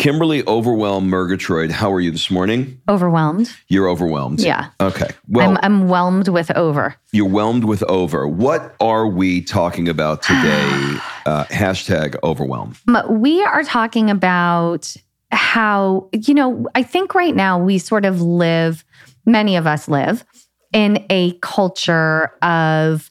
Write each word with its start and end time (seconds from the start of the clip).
Kimberly 0.00 0.42
Overwhelmed 0.46 1.10
Murgatroyd, 1.10 1.70
how 1.70 1.92
are 1.92 2.00
you 2.00 2.10
this 2.10 2.30
morning? 2.30 2.80
Overwhelmed. 2.88 3.54
You're 3.68 3.86
overwhelmed. 3.86 4.40
Yeah. 4.40 4.70
Okay. 4.80 5.08
Well, 5.28 5.50
I'm, 5.50 5.58
I'm 5.62 5.88
whelmed 5.88 6.28
with 6.28 6.50
over. 6.52 6.96
You're 7.12 7.28
whelmed 7.28 7.64
with 7.64 7.82
over. 7.82 8.26
What 8.26 8.74
are 8.80 9.06
we 9.06 9.42
talking 9.42 9.90
about 9.90 10.22
today? 10.22 10.96
uh, 11.26 11.44
hashtag 11.50 12.16
overwhelm. 12.22 12.76
We 13.10 13.44
are 13.44 13.62
talking 13.62 14.08
about 14.08 14.96
how, 15.32 16.08
you 16.14 16.32
know, 16.32 16.66
I 16.74 16.82
think 16.82 17.14
right 17.14 17.36
now 17.36 17.58
we 17.58 17.76
sort 17.76 18.06
of 18.06 18.22
live, 18.22 18.86
many 19.26 19.56
of 19.56 19.66
us 19.66 19.86
live 19.86 20.24
in 20.72 21.04
a 21.10 21.32
culture 21.42 22.32
of, 22.40 23.10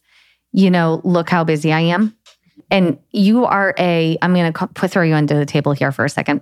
you 0.53 0.71
know, 0.71 1.01
look 1.03 1.29
how 1.29 1.43
busy 1.43 1.71
I 1.71 1.81
am. 1.81 2.17
And 2.71 2.97
you 3.11 3.45
are 3.45 3.75
a, 3.77 4.17
I'm 4.23 4.33
going 4.33 4.51
to 4.51 4.67
put 4.69 4.89
throw 4.89 5.03
you 5.03 5.13
under 5.13 5.37
the 5.37 5.45
table 5.45 5.73
here 5.73 5.91
for 5.91 6.03
a 6.03 6.09
second 6.09 6.41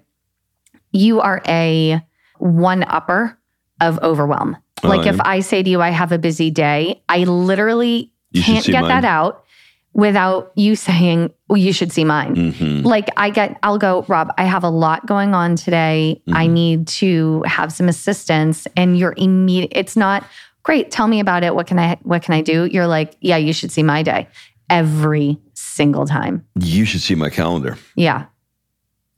you 0.97 1.21
are 1.21 1.41
a 1.47 2.01
one 2.39 2.83
upper 2.83 3.37
of 3.79 3.99
overwhelm. 3.99 4.57
Oh, 4.83 4.89
like 4.89 5.07
if 5.07 5.19
I 5.21 5.39
say 5.39 5.63
to 5.63 5.69
you, 5.69 5.81
I 5.81 5.89
have 5.89 6.11
a 6.11 6.19
busy 6.19 6.51
day, 6.51 7.01
I 7.09 7.23
literally 7.23 8.11
you 8.31 8.43
can't 8.43 8.65
get 8.65 8.81
mine. 8.81 8.89
that 8.89 9.05
out 9.05 9.43
without 9.93 10.51
you 10.55 10.75
saying, 10.75 11.33
well, 11.47 11.57
you 11.57 11.73
should 11.73 11.91
see 11.91 12.03
mine. 12.03 12.35
Mm-hmm. 12.35 12.85
Like 12.85 13.09
I 13.17 13.31
get, 13.31 13.57
I'll 13.63 13.79
go, 13.79 14.05
Rob, 14.07 14.31
I 14.37 14.43
have 14.43 14.63
a 14.63 14.69
lot 14.69 15.07
going 15.07 15.33
on 15.33 15.55
today. 15.55 16.21
Mm-hmm. 16.27 16.37
I 16.37 16.45
need 16.45 16.87
to 16.87 17.41
have 17.47 17.73
some 17.73 17.89
assistance. 17.89 18.67
And 18.77 18.97
you're 18.97 19.15
immediate. 19.17 19.71
It's 19.73 19.95
not 19.95 20.23
great. 20.61 20.91
Tell 20.91 21.07
me 21.07 21.19
about 21.19 21.43
it. 21.43 21.55
What 21.55 21.65
can 21.65 21.79
I, 21.79 21.97
what 22.03 22.21
can 22.21 22.35
I 22.35 22.41
do? 22.41 22.65
You're 22.65 22.85
like, 22.85 23.15
yeah, 23.21 23.37
you 23.37 23.53
should 23.53 23.71
see 23.71 23.81
my 23.81 24.03
day 24.03 24.27
every 24.69 25.39
single 25.55 26.05
time. 26.05 26.45
You 26.59 26.85
should 26.85 27.01
see 27.01 27.15
my 27.15 27.31
calendar. 27.31 27.77
Yeah. 27.95 28.25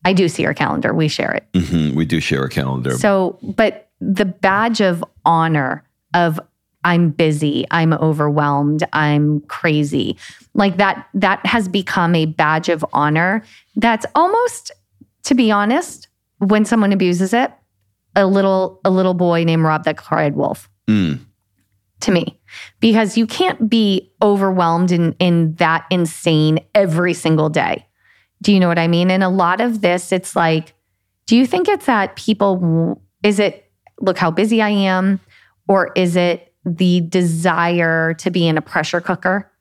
I 0.06 0.14
do 0.14 0.28
see 0.28 0.44
your 0.44 0.54
calendar. 0.54 0.94
We 0.94 1.08
share 1.08 1.32
it. 1.32 1.48
Mm-hmm. 1.54 1.96
We 1.96 2.06
do 2.06 2.20
share 2.20 2.44
a 2.46 2.50
calendar. 2.50 2.98
So, 2.98 3.38
but 3.42 3.90
the 4.00 4.26
badge 4.26 4.82
of 4.82 5.04
honor 5.26 5.84
of 6.14 6.40
I'm 6.84 7.10
busy, 7.10 7.66
I'm 7.72 7.94
overwhelmed, 7.94 8.86
I'm 8.94 9.42
crazy. 9.42 10.18
Like 10.54 10.78
that 10.78 11.08
that 11.14 11.46
has 11.46 11.68
become 11.68 12.16
a 12.16 12.26
badge 12.26 12.70
of 12.70 12.86
honor 12.94 13.44
that's 13.76 14.06
almost 14.16 14.72
to 15.24 15.36
be 15.36 15.52
honest, 15.52 16.08
when 16.40 16.66
someone 16.66 16.92
abuses 16.92 17.34
it, 17.34 17.52
a 18.16 18.26
little 18.26 18.80
a 18.86 18.90
little 18.90 19.14
boy 19.14 19.44
named 19.44 19.64
Rob 19.64 19.84
that 19.84 19.98
cried 19.98 20.36
wolf. 20.36 20.70
Mm. 20.88 21.20
To 22.02 22.12
me. 22.12 22.40
Because 22.80 23.18
you 23.18 23.28
can't 23.28 23.70
be 23.70 24.12
overwhelmed 24.22 24.92
in 24.92 25.14
in 25.20 25.56
that 25.56 25.86
insane 25.92 26.60
every 26.74 27.14
single 27.14 27.50
day. 27.50 27.86
Do 28.42 28.54
you 28.54 28.60
know 28.60 28.68
what 28.68 28.80
I 28.80 28.88
mean? 28.88 29.12
And 29.12 29.24
a 29.24 29.30
lot 29.30 29.62
of 29.62 29.82
this, 29.82 30.12
it's 30.12 30.36
like, 30.36 30.74
do 31.26 31.36
you 31.36 31.46
think 31.46 31.68
it's 31.68 31.86
that 31.86 32.16
people, 32.16 33.02
is 33.22 33.40
it, 33.40 33.72
look 34.00 34.18
how 34.18 34.32
busy 34.32 34.62
I 34.62 34.70
am? 34.70 35.20
Or 35.68 35.92
is 35.96 36.16
it 36.16 36.54
the 36.66 37.02
desire 37.02 38.14
to 38.16 38.32
be 38.32 38.48
in 38.48 38.58
a 38.58 38.62
pressure 38.62 39.02
cooker 39.02 39.52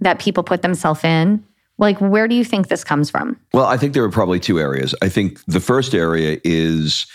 that 0.00 0.18
people 0.18 0.42
put 0.42 0.62
themselves 0.62 1.02
in? 1.04 1.44
Like, 1.76 2.00
where 2.00 2.28
do 2.28 2.36
you 2.36 2.44
think 2.44 2.68
this 2.68 2.84
comes 2.84 3.10
from? 3.10 3.38
Well, 3.52 3.66
I 3.66 3.76
think 3.76 3.94
there 3.94 4.04
are 4.04 4.10
probably 4.10 4.38
two 4.38 4.60
areas. 4.60 4.94
I 5.02 5.08
think 5.08 5.44
the 5.46 5.58
first 5.58 5.92
area 5.92 6.38
is 6.44 7.06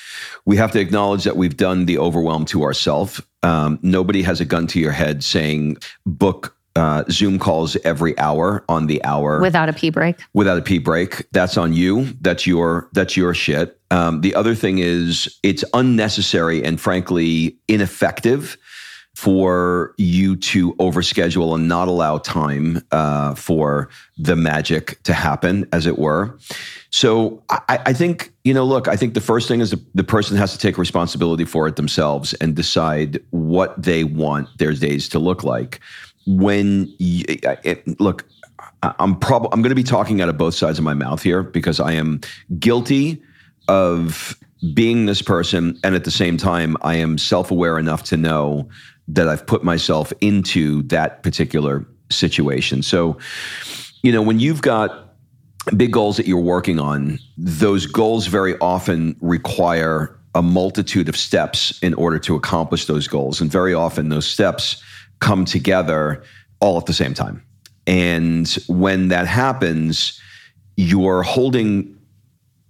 we 0.45 0.57
have 0.57 0.73
to 0.73 0.81
acknowledge 0.81 1.23
that 1.23 1.37
we've 1.37 1.55
done 1.55 1.85
the 1.85 1.97
overwhelm 1.97 2.43
to 2.45 2.63
ourselves. 2.63 3.21
Um, 3.41 3.79
nobody 3.81 4.21
has 4.23 4.41
a 4.41 4.45
gun 4.45 4.67
to 4.67 4.79
your 4.79 4.91
head 4.91 5.23
saying, 5.23 5.77
book 6.05 6.57
uh, 6.79 7.03
Zoom 7.11 7.37
calls 7.39 7.75
every 7.83 8.17
hour 8.17 8.63
on 8.69 8.87
the 8.87 9.03
hour 9.03 9.41
without 9.41 9.67
a 9.67 9.73
pee 9.73 9.89
break. 9.89 10.15
Without 10.33 10.57
a 10.57 10.61
pee 10.61 10.79
break, 10.79 11.27
that's 11.33 11.57
on 11.57 11.73
you. 11.73 12.05
That's 12.21 12.47
your 12.47 12.89
that's 12.93 13.17
your 13.17 13.33
shit. 13.33 13.77
Um, 13.91 14.21
the 14.21 14.33
other 14.33 14.55
thing 14.55 14.77
is 14.77 15.37
it's 15.43 15.65
unnecessary 15.73 16.63
and 16.63 16.79
frankly 16.79 17.57
ineffective 17.67 18.57
for 19.13 19.93
you 19.97 20.37
to 20.37 20.73
overschedule 20.75 21.53
and 21.53 21.67
not 21.67 21.89
allow 21.89 22.17
time 22.19 22.81
uh, 22.93 23.35
for 23.35 23.89
the 24.17 24.37
magic 24.37 25.03
to 25.03 25.11
happen, 25.11 25.67
as 25.73 25.85
it 25.85 25.99
were. 25.99 26.37
So 26.91 27.43
I, 27.49 27.79
I, 27.87 27.93
think, 27.93 28.31
you 28.45 28.53
know, 28.53 28.63
look, 28.63 28.87
I 28.87 28.95
think 28.95 29.15
the 29.15 29.21
first 29.21 29.49
thing 29.49 29.59
is 29.59 29.71
the, 29.71 29.83
the, 29.93 30.05
person 30.05 30.37
has 30.37 30.53
to 30.53 30.57
take 30.57 30.77
responsibility 30.77 31.43
for 31.43 31.67
it 31.67 31.75
themselves 31.75 32.33
and 32.35 32.55
decide 32.55 33.19
what 33.31 33.81
they 33.81 34.05
want 34.05 34.47
their 34.57 34.73
days 34.73 35.09
to 35.09 35.19
look 35.19 35.43
like 35.43 35.81
when 36.29 36.93
you, 36.99 37.23
it, 37.27 37.99
look, 37.99 38.23
I'm 38.83 39.17
probably 39.17 39.49
I'm 39.51 39.63
going 39.63 39.69
to 39.69 39.75
be 39.75 39.83
talking 39.83 40.21
out 40.21 40.29
of 40.29 40.37
both 40.37 40.53
sides 40.53 40.77
of 40.77 40.85
my 40.85 40.93
mouth 40.93 41.23
here 41.23 41.41
because 41.41 41.79
I 41.79 41.93
am 41.93 42.21
guilty 42.59 43.21
of 43.67 44.37
being 44.73 45.05
this 45.07 45.21
person, 45.23 45.79
and 45.83 45.95
at 45.95 46.03
the 46.03 46.11
same 46.11 46.37
time, 46.37 46.77
I 46.81 46.95
am 46.95 47.17
self 47.17 47.49
aware 47.49 47.79
enough 47.79 48.03
to 48.03 48.17
know 48.17 48.69
that 49.07 49.27
I've 49.27 49.45
put 49.47 49.63
myself 49.63 50.13
into 50.21 50.83
that 50.83 51.23
particular 51.23 51.87
situation. 52.11 52.83
So, 52.83 53.17
you 54.03 54.11
know, 54.11 54.21
when 54.21 54.39
you've 54.39 54.61
got 54.61 55.15
big 55.75 55.91
goals 55.91 56.17
that 56.17 56.27
you're 56.27 56.39
working 56.39 56.79
on, 56.79 57.17
those 57.37 57.87
goals 57.87 58.27
very 58.27 58.57
often 58.59 59.15
require 59.19 60.15
a 60.35 60.43
multitude 60.43 61.09
of 61.09 61.17
steps 61.17 61.79
in 61.81 61.95
order 61.95 62.19
to 62.19 62.35
accomplish 62.35 62.85
those 62.85 63.07
goals, 63.07 63.41
and 63.41 63.51
very 63.51 63.73
often 63.73 64.09
those 64.09 64.27
steps 64.27 64.83
come 65.19 65.45
together 65.45 66.23
all 66.59 66.77
at 66.77 66.85
the 66.85 66.93
same 66.93 67.13
time. 67.13 67.43
And 67.87 68.47
when 68.67 69.07
that 69.09 69.27
happens, 69.27 70.19
you're 70.77 71.23
holding 71.23 71.97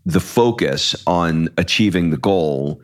the 0.06 0.19
focus 0.19 0.96
on 1.06 1.50
achieving 1.57 2.10
the 2.10 2.18
goal 2.18 2.81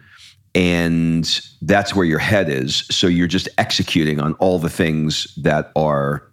And 0.55 1.41
that's 1.61 1.93
where 1.93 2.05
your 2.05 2.19
head 2.19 2.49
is. 2.49 2.87
So 2.89 3.07
you're 3.07 3.27
just 3.27 3.49
executing 3.57 4.21
on 4.21 4.33
all 4.35 4.57
the 4.57 4.69
things 4.69 5.27
that 5.35 5.71
are 5.75 6.23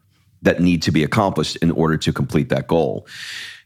that 0.43 0.61
need 0.61 0.83
to 0.83 0.93
be 0.93 1.05
accomplished 1.05 1.57
in 1.57 1.71
order 1.73 1.97
to 1.97 2.13
complete 2.13 2.49
that 2.49 2.67
goal. 2.67 3.07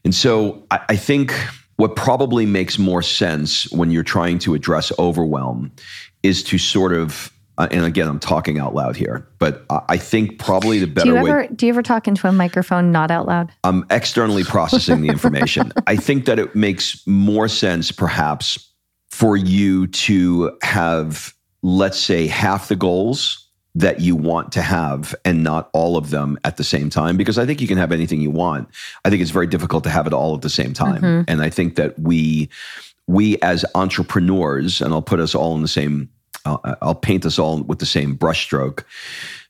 And 0.03 0.13
so 0.13 0.65
I, 0.69 0.79
I 0.89 0.95
think 0.95 1.33
what 1.77 1.95
probably 1.95 2.45
makes 2.45 2.77
more 2.77 3.01
sense 3.01 3.71
when 3.71 3.91
you're 3.91 4.03
trying 4.03 4.39
to 4.39 4.53
address 4.55 4.91
overwhelm 4.99 5.71
is 6.23 6.43
to 6.43 6.57
sort 6.57 6.93
of 6.93 7.31
uh, 7.57 7.67
and 7.71 7.85
again, 7.85 8.07
I'm 8.07 8.19
talking 8.19 8.59
out 8.59 8.75
loud 8.75 8.95
here, 8.95 9.27
but 9.39 9.65
I 9.69 9.97
think 9.97 10.37
probably 10.37 10.79
the 10.79 10.85
better 10.85 11.05
do 11.05 11.11
you 11.11 11.17
ever, 11.17 11.39
way. 11.41 11.49
Do 11.55 11.65
you 11.65 11.71
ever 11.71 11.81
talk 11.81 12.07
into 12.07 12.27
a 12.27 12.31
microphone 12.31 12.91
not 12.91 13.09
out 13.09 13.25
loud? 13.25 13.51
I'm 13.63 13.85
externally 13.89 14.43
processing 14.43 15.01
the 15.01 15.07
information. 15.07 15.73
I 15.87 15.95
think 15.95 16.25
that 16.25 16.37
it 16.37 16.55
makes 16.55 17.05
more 17.07 17.47
sense, 17.47 17.91
perhaps, 17.91 18.71
for 19.09 19.35
you 19.35 19.87
to 19.87 20.55
have, 20.61 21.33
let's 21.63 21.99
say, 21.99 22.27
half 22.27 22.67
the 22.67 22.75
goals 22.75 23.47
that 23.73 24.01
you 24.01 24.15
want 24.15 24.51
to 24.51 24.61
have 24.61 25.15
and 25.25 25.43
not 25.43 25.69
all 25.73 25.97
of 25.97 26.09
them 26.09 26.37
at 26.43 26.57
the 26.57 26.63
same 26.63 26.89
time 26.89 27.15
because 27.15 27.37
I 27.37 27.45
think 27.45 27.61
you 27.61 27.67
can 27.67 27.77
have 27.77 27.91
anything 27.91 28.21
you 28.21 28.31
want. 28.31 28.67
I 29.05 29.09
think 29.09 29.21
it's 29.21 29.31
very 29.31 29.45
difficult 29.45 29.83
to 29.83 29.89
have 29.89 30.07
it 30.07 30.13
all 30.13 30.35
at 30.35 30.41
the 30.41 30.49
same 30.49 30.73
time. 30.73 31.01
Mm-hmm. 31.01 31.23
And 31.27 31.41
I 31.41 31.51
think 31.51 31.75
that 31.75 31.97
we 31.99 32.49
we 33.07 33.39
as 33.41 33.63
entrepreneurs 33.75 34.81
and 34.81 34.93
I'll 34.93 35.01
put 35.01 35.19
us 35.19 35.33
all 35.33 35.55
in 35.55 35.61
the 35.61 35.67
same 35.67 36.09
I'll, 36.47 36.77
I'll 36.81 36.95
paint 36.95 37.25
us 37.25 37.37
all 37.37 37.61
with 37.63 37.79
the 37.79 37.85
same 37.85 38.17
brushstroke 38.17 38.83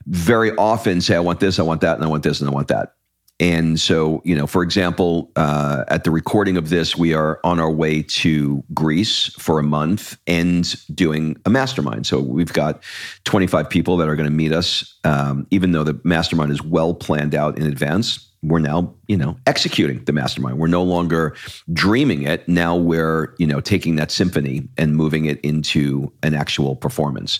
very 0.07 0.55
often 0.55 1.01
say 1.01 1.15
I 1.15 1.19
want 1.19 1.39
this, 1.39 1.59
I 1.59 1.63
want 1.63 1.81
that 1.81 1.95
and 1.95 2.03
I 2.03 2.07
want 2.07 2.23
this 2.23 2.39
and 2.39 2.49
I 2.49 2.53
want 2.53 2.69
that. 2.69 2.93
And 3.39 3.79
so, 3.79 4.21
you 4.25 4.35
know, 4.35 4.47
for 4.47 4.63
example, 4.63 5.31
uh, 5.35 5.83
at 5.89 6.05
the 6.05 6.09
recording 6.09 6.57
of 6.57 6.69
this, 6.69 6.95
we 6.95 7.13
are 7.13 7.39
on 7.43 7.59
our 7.59 7.69
way 7.69 8.01
to 8.01 8.63
Greece 8.73 9.27
for 9.37 9.59
a 9.59 9.63
month 9.63 10.17
and 10.25 10.75
doing 10.95 11.35
a 11.45 11.49
mastermind. 11.51 12.07
So 12.07 12.19
we've 12.19 12.51
got 12.51 12.81
25 13.25 13.69
people 13.69 13.95
that 13.97 14.09
are 14.09 14.15
going 14.15 14.29
to 14.29 14.35
meet 14.35 14.53
us, 14.53 14.97
um, 15.03 15.45
even 15.51 15.71
though 15.71 15.83
the 15.83 15.99
mastermind 16.03 16.51
is 16.51 16.63
well 16.63 16.95
planned 16.95 17.35
out 17.35 17.59
in 17.59 17.67
advance 17.67 18.26
we're 18.43 18.59
now 18.59 18.93
you 19.07 19.17
know 19.17 19.37
executing 19.47 20.03
the 20.05 20.13
mastermind. 20.13 20.59
We're 20.59 20.67
no 20.67 20.83
longer 20.83 21.35
dreaming 21.73 22.23
it. 22.23 22.47
Now 22.47 22.75
we're 22.75 23.33
you 23.37 23.47
know 23.47 23.59
taking 23.59 23.95
that 23.95 24.11
symphony 24.11 24.67
and 24.77 24.95
moving 24.95 25.25
it 25.25 25.39
into 25.41 26.11
an 26.23 26.33
actual 26.33 26.75
performance. 26.75 27.39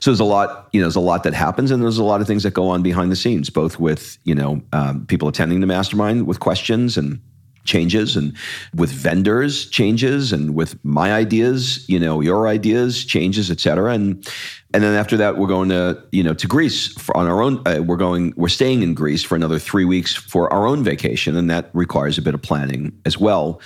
So 0.00 0.10
there's 0.10 0.20
a 0.20 0.24
lot 0.24 0.68
you 0.72 0.80
know 0.80 0.86
there's 0.86 0.96
a 0.96 1.00
lot 1.00 1.22
that 1.24 1.34
happens 1.34 1.70
and 1.70 1.82
there's 1.82 1.98
a 1.98 2.04
lot 2.04 2.20
of 2.20 2.26
things 2.26 2.42
that 2.44 2.54
go 2.54 2.68
on 2.68 2.82
behind 2.82 3.12
the 3.12 3.16
scenes 3.16 3.50
both 3.50 3.78
with 3.78 4.18
you 4.24 4.34
know 4.34 4.62
um, 4.72 5.06
people 5.06 5.28
attending 5.28 5.60
the 5.60 5.66
mastermind 5.66 6.26
with 6.26 6.40
questions 6.40 6.96
and 6.96 7.20
changes 7.68 8.16
and 8.16 8.34
with 8.74 8.90
vendors 8.90 9.68
changes 9.68 10.32
and 10.32 10.54
with 10.54 10.82
my 10.84 11.12
ideas 11.12 11.86
you 11.88 11.98
know 11.98 12.20
your 12.20 12.48
ideas 12.48 13.04
changes 13.04 13.50
et 13.50 13.60
cetera. 13.60 13.92
And 13.92 14.26
and 14.74 14.82
then 14.82 14.94
after 14.94 15.16
that 15.18 15.36
we're 15.36 15.54
going 15.58 15.68
to 15.68 16.02
you 16.10 16.22
know 16.22 16.34
to 16.34 16.46
greece 16.46 16.96
on 17.14 17.26
our 17.26 17.42
own 17.42 17.62
uh, 17.66 17.82
we're 17.82 17.96
going 17.96 18.32
we're 18.36 18.48
staying 18.48 18.82
in 18.82 18.94
greece 18.94 19.22
for 19.22 19.36
another 19.36 19.58
three 19.58 19.84
weeks 19.84 20.14
for 20.14 20.52
our 20.52 20.66
own 20.66 20.82
vacation 20.82 21.36
and 21.36 21.50
that 21.50 21.70
requires 21.74 22.16
a 22.18 22.22
bit 22.22 22.34
of 22.34 22.42
planning 22.42 22.92
as 23.04 23.18
well. 23.18 23.60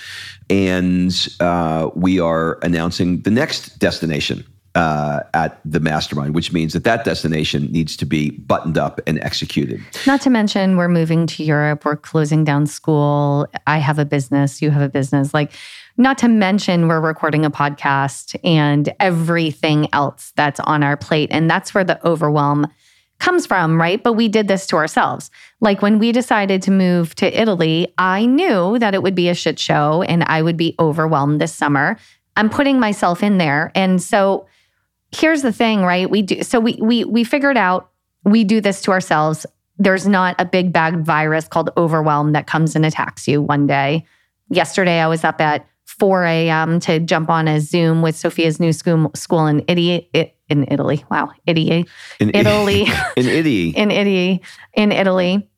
And 0.49 1.13
uh, 1.39 1.89
we 1.95 2.19
are 2.19 2.59
announcing 2.61 3.21
the 3.21 3.31
next 3.31 3.79
destination 3.79 4.45
uh, 4.75 5.21
at 5.33 5.59
the 5.63 5.79
mastermind, 5.79 6.33
which 6.33 6.51
means 6.51 6.73
that 6.73 6.83
that 6.83 7.05
destination 7.05 7.71
needs 7.71 7.95
to 7.97 8.05
be 8.05 8.31
buttoned 8.31 8.77
up 8.77 8.99
and 9.05 9.19
executed. 9.23 9.79
Not 10.07 10.21
to 10.21 10.29
mention, 10.29 10.77
we're 10.77 10.87
moving 10.87 11.27
to 11.27 11.43
Europe, 11.43 11.85
we're 11.85 11.95
closing 11.95 12.43
down 12.43 12.65
school. 12.65 13.47
I 13.67 13.77
have 13.77 13.99
a 13.99 14.05
business, 14.05 14.61
you 14.61 14.71
have 14.71 14.81
a 14.81 14.89
business. 14.89 15.33
Like, 15.33 15.51
not 15.95 16.17
to 16.19 16.27
mention, 16.27 16.87
we're 16.87 16.99
recording 16.99 17.45
a 17.45 17.51
podcast 17.51 18.35
and 18.43 18.93
everything 18.99 19.87
else 19.93 20.33
that's 20.35 20.59
on 20.61 20.81
our 20.81 20.97
plate. 20.97 21.29
And 21.31 21.49
that's 21.49 21.73
where 21.73 21.83
the 21.83 22.03
overwhelm 22.07 22.65
comes 23.19 23.45
from, 23.45 23.79
right? 23.79 24.01
But 24.01 24.13
we 24.13 24.27
did 24.27 24.47
this 24.47 24.65
to 24.67 24.75
ourselves. 24.75 25.29
Like 25.61 25.81
when 25.83 25.99
we 25.99 26.11
decided 26.11 26.63
to 26.63 26.71
move 26.71 27.13
to 27.15 27.39
Italy, 27.39 27.93
I 27.97 28.25
knew 28.25 28.79
that 28.79 28.95
it 28.95 29.03
would 29.03 29.15
be 29.15 29.29
a 29.29 29.35
shit 29.35 29.59
show 29.59 30.01
and 30.01 30.23
I 30.23 30.41
would 30.41 30.57
be 30.57 30.75
overwhelmed 30.79 31.39
this 31.39 31.53
summer. 31.53 31.97
I'm 32.35 32.49
putting 32.49 32.79
myself 32.79 33.21
in 33.21 33.37
there. 33.37 33.71
And 33.75 34.01
so, 34.01 34.47
here's 35.15 35.41
the 35.41 35.51
thing, 35.51 35.81
right? 35.81 36.09
We 36.09 36.21
do 36.23 36.43
so 36.43 36.59
we 36.59 36.77
we 36.81 37.05
we 37.05 37.23
figured 37.23 37.57
out 37.57 37.89
we 38.23 38.43
do 38.43 38.61
this 38.61 38.81
to 38.83 38.91
ourselves. 38.91 39.45
There's 39.77 40.07
not 40.07 40.35
a 40.39 40.45
big 40.45 40.71
bad 40.71 41.05
virus 41.05 41.47
called 41.47 41.71
overwhelm 41.77 42.33
that 42.33 42.47
comes 42.47 42.75
and 42.75 42.85
attacks 42.85 43.27
you 43.27 43.41
one 43.41 43.67
day. 43.67 44.05
Yesterday, 44.49 44.99
I 44.99 45.07
was 45.07 45.23
up 45.23 45.41
at 45.41 45.67
4 45.85 46.25
a.m. 46.25 46.79
to 46.81 46.99
jump 46.99 47.29
on 47.29 47.47
a 47.47 47.59
Zoom 47.59 48.01
with 48.01 48.15
Sophia's 48.15 48.59
new 48.59 48.71
school, 48.71 49.11
school 49.15 49.47
in 49.47 49.63
Italy. 49.67 50.09
In 50.49 50.65
Italy, 50.69 51.03
wow, 51.09 51.31
Italy, 51.47 51.87
in 52.19 52.31
Italy, 52.35 52.85
in 53.15 53.27
Italy, 53.27 53.69
in 53.75 53.91
Italy, 53.91 54.41
in 54.73 54.91
Italy. 54.91 55.49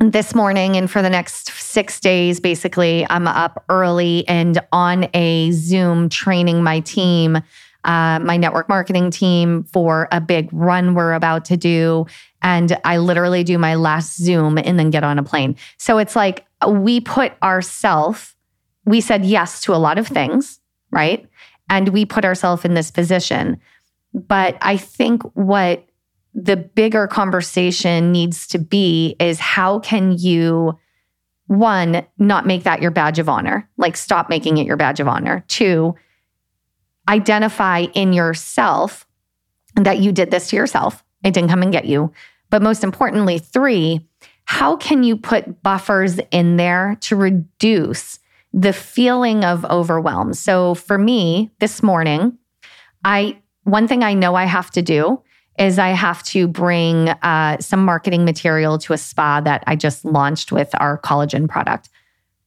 This 0.00 0.34
morning 0.34 0.76
and 0.76 0.90
for 0.90 1.00
the 1.00 1.10
next 1.10 1.48
six 1.50 2.00
days, 2.00 2.40
basically, 2.40 3.06
I'm 3.08 3.28
up 3.28 3.64
early 3.68 4.26
and 4.26 4.60
on 4.72 5.06
a 5.14 5.52
Zoom 5.52 6.08
training 6.08 6.64
my 6.64 6.80
team 6.80 7.38
uh, 7.84 8.20
my 8.22 8.36
network 8.36 8.68
marketing 8.68 9.10
team 9.10 9.64
for 9.64 10.08
a 10.12 10.20
big 10.20 10.48
run 10.52 10.94
we're 10.94 11.14
about 11.14 11.44
to 11.46 11.56
do. 11.56 12.06
And 12.42 12.78
I 12.84 12.98
literally 12.98 13.44
do 13.44 13.58
my 13.58 13.74
last 13.74 14.16
Zoom 14.16 14.58
and 14.58 14.78
then 14.78 14.90
get 14.90 15.04
on 15.04 15.18
a 15.18 15.22
plane. 15.22 15.56
So 15.78 15.98
it's 15.98 16.14
like 16.14 16.46
we 16.68 17.00
put 17.00 17.32
ourselves, 17.42 18.34
we 18.84 19.00
said 19.00 19.24
yes 19.24 19.60
to 19.62 19.74
a 19.74 19.76
lot 19.76 19.98
of 19.98 20.06
things, 20.06 20.60
right? 20.90 21.28
And 21.68 21.88
we 21.88 22.04
put 22.04 22.24
ourselves 22.24 22.64
in 22.64 22.74
this 22.74 22.90
position. 22.90 23.60
But 24.14 24.58
I 24.60 24.76
think 24.76 25.22
what 25.34 25.86
the 26.34 26.56
bigger 26.56 27.06
conversation 27.06 28.12
needs 28.12 28.46
to 28.48 28.58
be 28.58 29.16
is 29.18 29.38
how 29.38 29.80
can 29.80 30.16
you 30.16 30.78
one 31.46 32.06
not 32.18 32.46
make 32.46 32.62
that 32.62 32.80
your 32.80 32.90
badge 32.90 33.18
of 33.18 33.28
honor 33.28 33.68
like 33.76 33.96
stop 33.96 34.30
making 34.30 34.56
it 34.56 34.66
your 34.66 34.76
badge 34.76 35.00
of 35.00 35.08
honor 35.08 35.44
two 35.48 35.94
identify 37.08 37.86
in 37.94 38.12
yourself 38.12 39.06
that 39.74 39.98
you 39.98 40.12
did 40.12 40.30
this 40.30 40.50
to 40.50 40.56
yourself. 40.56 41.02
It 41.24 41.34
didn't 41.34 41.50
come 41.50 41.62
and 41.62 41.72
get 41.72 41.84
you. 41.84 42.12
But 42.50 42.62
most 42.62 42.84
importantly, 42.84 43.38
three, 43.38 44.06
how 44.44 44.76
can 44.76 45.02
you 45.02 45.16
put 45.16 45.62
buffers 45.62 46.18
in 46.30 46.56
there 46.56 46.96
to 47.02 47.16
reduce 47.16 48.18
the 48.52 48.72
feeling 48.72 49.44
of 49.44 49.64
overwhelm? 49.64 50.34
So 50.34 50.74
for 50.74 50.98
me, 50.98 51.50
this 51.58 51.82
morning, 51.82 52.36
I 53.04 53.38
one 53.64 53.86
thing 53.86 54.02
I 54.02 54.14
know 54.14 54.34
I 54.34 54.44
have 54.44 54.70
to 54.72 54.82
do 54.82 55.22
is 55.58 55.78
I 55.78 55.90
have 55.90 56.22
to 56.24 56.48
bring 56.48 57.10
uh, 57.10 57.58
some 57.60 57.84
marketing 57.84 58.24
material 58.24 58.78
to 58.78 58.92
a 58.92 58.98
spa 58.98 59.40
that 59.40 59.62
I 59.66 59.76
just 59.76 60.04
launched 60.04 60.50
with 60.50 60.70
our 60.80 60.98
collagen 60.98 61.48
product. 61.48 61.88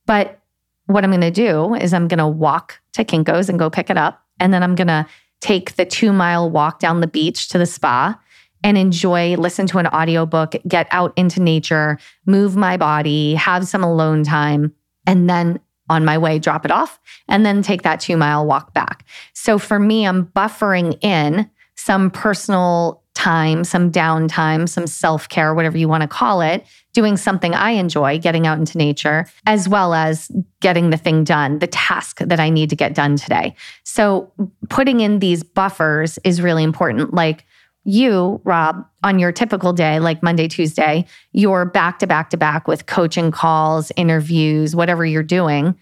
But 0.05 0.39
what 0.88 1.03
I'm 1.03 1.12
going 1.12 1.21
to 1.21 1.31
do 1.31 1.75
is 1.75 1.93
I'm 1.93 2.07
going 2.07 2.19
to 2.19 2.27
walk 2.27 2.81
to 2.93 3.05
Kinko's 3.05 3.50
and 3.50 3.59
go 3.59 3.69
pick 3.69 3.89
it 3.89 3.97
up. 3.97 4.25
And 4.39 4.53
then 4.53 4.63
I'm 4.63 4.75
going 4.75 4.87
to 4.87 5.05
take 5.41 5.75
the 5.75 5.85
two 5.85 6.11
mile 6.11 6.49
walk 6.49 6.79
down 6.79 7.01
the 7.01 7.07
beach 7.07 7.49
to 7.49 7.57
the 7.57 7.65
spa 7.65 8.19
and 8.63 8.77
enjoy, 8.77 9.35
listen 9.35 9.67
to 9.67 9.77
an 9.77 9.87
audiobook, 9.87 10.55
get 10.67 10.87
out 10.89 11.13
into 11.15 11.41
nature, 11.41 11.99
move 12.25 12.55
my 12.55 12.77
body, 12.77 13.35
have 13.35 13.67
some 13.67 13.83
alone 13.83 14.23
time, 14.23 14.73
and 15.05 15.29
then 15.29 15.59
on 15.87 16.03
my 16.03 16.17
way, 16.17 16.39
drop 16.39 16.65
it 16.65 16.71
off, 16.71 16.99
and 17.27 17.45
then 17.45 17.61
take 17.61 17.83
that 17.83 17.99
two 17.99 18.17
mile 18.17 18.45
walk 18.45 18.73
back. 18.73 19.05
So 19.33 19.59
for 19.59 19.77
me, 19.77 20.07
I'm 20.07 20.25
buffering 20.25 20.97
in 21.03 21.49
some 21.75 22.09
personal 22.09 23.03
time, 23.15 23.63
some 23.63 23.91
downtime, 23.91 24.69
some 24.69 24.86
self 24.86 25.27
care, 25.27 25.55
whatever 25.55 25.77
you 25.77 25.88
want 25.88 26.01
to 26.01 26.07
call 26.07 26.41
it, 26.41 26.65
doing 26.93 27.17
something 27.17 27.55
I 27.55 27.72
enjoy, 27.72 28.19
getting 28.19 28.45
out 28.45 28.60
into 28.60 28.77
nature, 28.77 29.25
as 29.48 29.67
well 29.67 29.93
as 29.93 30.29
getting 30.60 30.91
the 30.91 30.98
thing 30.98 31.24
done, 31.24 31.60
the 31.60 31.67
task 31.67 32.19
that 32.19 32.39
I 32.39 32.50
need 32.50 32.69
to 32.69 32.75
get 32.75 32.93
done 32.93 33.15
today. 33.15 33.55
So 33.84 34.31
putting 34.69 35.00
in 35.00 35.19
these 35.19 35.43
buffers 35.43 36.19
is 36.24 36.41
really 36.41 36.63
important. 36.63 37.13
Like, 37.13 37.45
you, 37.86 38.41
Rob, 38.43 38.86
on 39.03 39.19
your 39.19 39.31
typical 39.31 39.72
day, 39.72 40.00
like 40.00 40.24
Monday, 40.24 40.48
Tuesday, 40.48 41.05
you're 41.31 41.65
back 41.65 42.00
to 42.00 42.07
back 42.07 42.31
to 42.31 42.38
back 42.38 42.67
with 42.67 42.88
coaching 42.88 43.31
calls, 43.31 43.91
interviews, 43.95 44.75
whatever 44.75 45.05
you're 45.05 45.24
doing. 45.24 45.75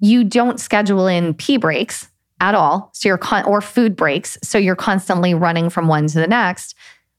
You 0.00 0.22
don't 0.22 0.60
schedule 0.60 1.06
in 1.06 1.32
pee 1.34 1.56
breaks 1.56 2.08
at 2.40 2.54
all. 2.54 2.90
So 2.92 3.08
you're 3.08 3.18
con- 3.18 3.44
or 3.44 3.60
food 3.60 3.96
breaks. 3.96 4.38
So 4.42 4.58
you're 4.58 4.76
constantly 4.76 5.34
running 5.34 5.70
from 5.70 5.88
one 5.88 6.06
to 6.08 6.18
the 6.18 6.26
next. 6.26 6.74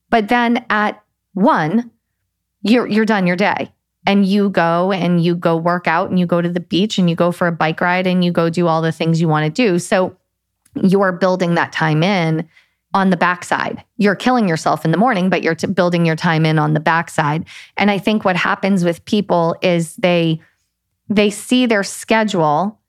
But 0.10 0.30
then 0.30 0.66
at 0.70 1.02
one, 1.34 1.92
you're 2.62 2.88
you're 2.88 3.06
done 3.06 3.28
your 3.28 3.36
day. 3.36 3.72
And 4.06 4.26
you 4.26 4.50
go 4.50 4.94
and 4.94 5.22
you 5.22 5.36
go 5.36 5.58
work 5.58 5.86
out 5.86 6.10
and 6.10 6.18
you 6.18 6.26
go 6.26 6.42
to 6.42 6.48
the 6.50 6.62
beach 6.62 6.98
and 6.98 7.10
you 7.10 7.16
go 7.16 7.34
for 7.34 7.48
a 7.48 7.52
bike 7.52 7.82
ride 7.82 8.08
and 8.08 8.24
you 8.24 8.32
go 8.32 8.50
do 8.50 8.68
all 8.68 8.82
the 8.82 8.94
things 8.94 9.20
you 9.20 9.28
want 9.28 9.44
to 9.44 9.50
do. 9.50 9.80
So 9.80 10.16
you're 10.82 11.12
building 11.12 11.56
that 11.56 11.74
time 11.74 12.04
in 12.04 12.48
on 12.94 13.10
the 13.10 13.18
backside. 13.18 13.84
You're 13.98 14.16
killing 14.16 14.48
yourself 14.48 14.86
in 14.86 14.92
the 14.92 14.98
morning, 14.98 15.30
but 15.30 15.44
you're 15.44 15.56
t- 15.56 15.68
building 15.68 16.06
your 16.06 16.16
time 16.16 16.46
in 16.46 16.58
on 16.58 16.74
the 16.74 16.80
backside. 16.80 17.46
And 17.76 17.92
I 17.92 17.98
think 17.98 18.24
what 18.24 18.38
happens 18.38 18.86
with 18.86 19.04
people 19.06 19.56
is 19.62 19.96
they 19.98 20.40
they 21.10 21.30
see 21.30 21.66
their 21.66 21.84
schedule 21.84 22.80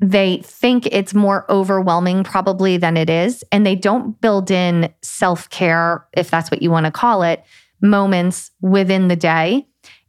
they 0.00 0.40
think 0.44 0.86
it's 0.86 1.14
more 1.14 1.50
overwhelming 1.50 2.22
probably 2.22 2.76
than 2.76 2.96
it 2.96 3.10
is. 3.10 3.42
And 3.50 3.66
they 3.66 3.74
don't 3.74 4.20
build 4.20 4.50
in 4.50 4.92
self 5.02 5.50
care, 5.50 6.06
if 6.12 6.30
that's 6.30 6.50
what 6.50 6.62
you 6.62 6.70
want 6.70 6.86
to 6.86 6.92
call 6.92 7.22
it, 7.22 7.44
moments 7.80 8.50
within 8.60 9.08
the 9.08 9.16
day. 9.16 9.66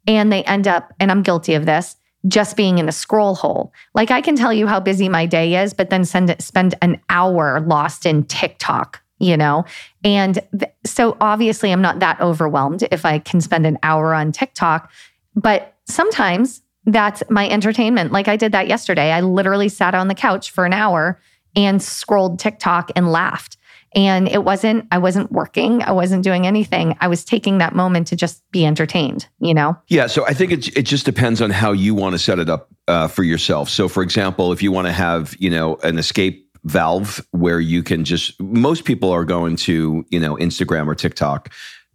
And 0.08 0.32
they 0.32 0.44
end 0.44 0.68
up, 0.68 0.94
and 1.00 1.12
I'm 1.12 1.24
guilty 1.24 1.54
of 1.54 1.66
this, 1.66 1.96
just 2.28 2.58
being 2.58 2.78
in 2.78 2.90
a 2.90 2.92
scroll 2.92 3.36
hole. 3.36 3.74
Like 3.96 4.12
I 4.12 4.22
can 4.22 4.36
tell 4.36 4.54
you 4.54 4.68
how 4.68 4.80
busy 4.80 5.10
my 5.10 5.26
day 5.26 5.62
is, 5.64 5.74
but 5.74 5.90
then 5.90 6.02
it, 6.02 6.42
spend 6.42 6.76
an 6.82 7.00
hour 7.10 7.62
lost 7.62 8.06
in 8.06 8.24
TikTok, 8.26 9.02
you 9.20 9.38
know? 9.38 9.66
And 10.04 10.40
th- 10.58 10.72
so 10.86 11.16
obviously 11.22 11.72
I'm 11.72 11.82
not 11.82 12.00
that 12.00 12.20
overwhelmed 12.20 12.84
if 12.92 13.06
I 13.06 13.20
can 13.20 13.42
spend 13.42 13.66
an 13.66 13.78
hour 13.84 14.14
on 14.14 14.32
TikTok, 14.32 14.92
but 15.36 15.76
sometimes 15.86 16.62
that's 16.86 17.24
my 17.30 17.48
entertainment. 17.50 18.12
Like 18.12 18.28
I 18.28 18.36
did 18.36 18.52
that 18.54 18.68
yesterday. 18.68 19.12
I 19.12 19.22
literally 19.22 19.70
sat 19.70 19.96
on 19.96 20.08
the 20.08 20.16
couch 20.16 20.52
for 20.52 20.66
an 20.66 20.74
hour 20.74 21.20
and 21.56 21.82
scrolled 21.82 22.40
TikTok 22.40 22.92
and 22.96 23.12
laughed. 23.12 23.58
And 23.96 24.28
it 24.28 24.44
wasn't, 24.44 24.88
I 24.92 25.00
wasn't 25.00 25.32
working. 25.32 25.82
I 25.82 25.92
wasn't 25.92 26.24
doing 26.24 26.46
anything. 26.46 26.96
I 27.00 27.08
was 27.08 27.26
taking 27.26 27.58
that 27.58 27.74
moment 27.74 28.08
to 28.08 28.16
just 28.16 28.44
be 28.52 28.66
entertained, 28.66 29.28
you 29.40 29.54
know? 29.54 29.76
Yeah. 29.88 30.06
So 30.06 30.26
I 30.28 30.34
think 30.34 30.52
it, 30.52 30.78
it 30.78 30.84
just 30.84 31.06
depends 31.06 31.42
on 31.42 31.50
how 31.50 31.72
you 31.72 31.96
want 31.96 32.14
to 32.14 32.20
set 32.20 32.38
it 32.38 32.50
up 32.50 32.70
uh, 32.88 33.08
for 33.08 33.24
yourself. 33.24 33.68
So, 33.68 33.88
for 33.88 34.04
example, 34.04 34.52
if 34.52 34.62
you 34.62 34.72
want 34.72 34.86
to 34.86 34.94
have, 34.94 35.36
you 35.40 35.50
know, 35.50 35.78
an 35.78 35.98
escape 35.98 36.48
valve 36.66 37.26
where 37.32 37.60
you 37.60 37.82
can 37.82 38.04
just, 38.04 38.40
most 38.40 38.86
people 38.86 39.10
are 39.10 39.26
going 39.26 39.56
to, 39.56 40.06
you 40.10 40.20
know, 40.20 40.36
Instagram 40.36 40.86
or 40.86 40.94
TikTok 40.94 41.52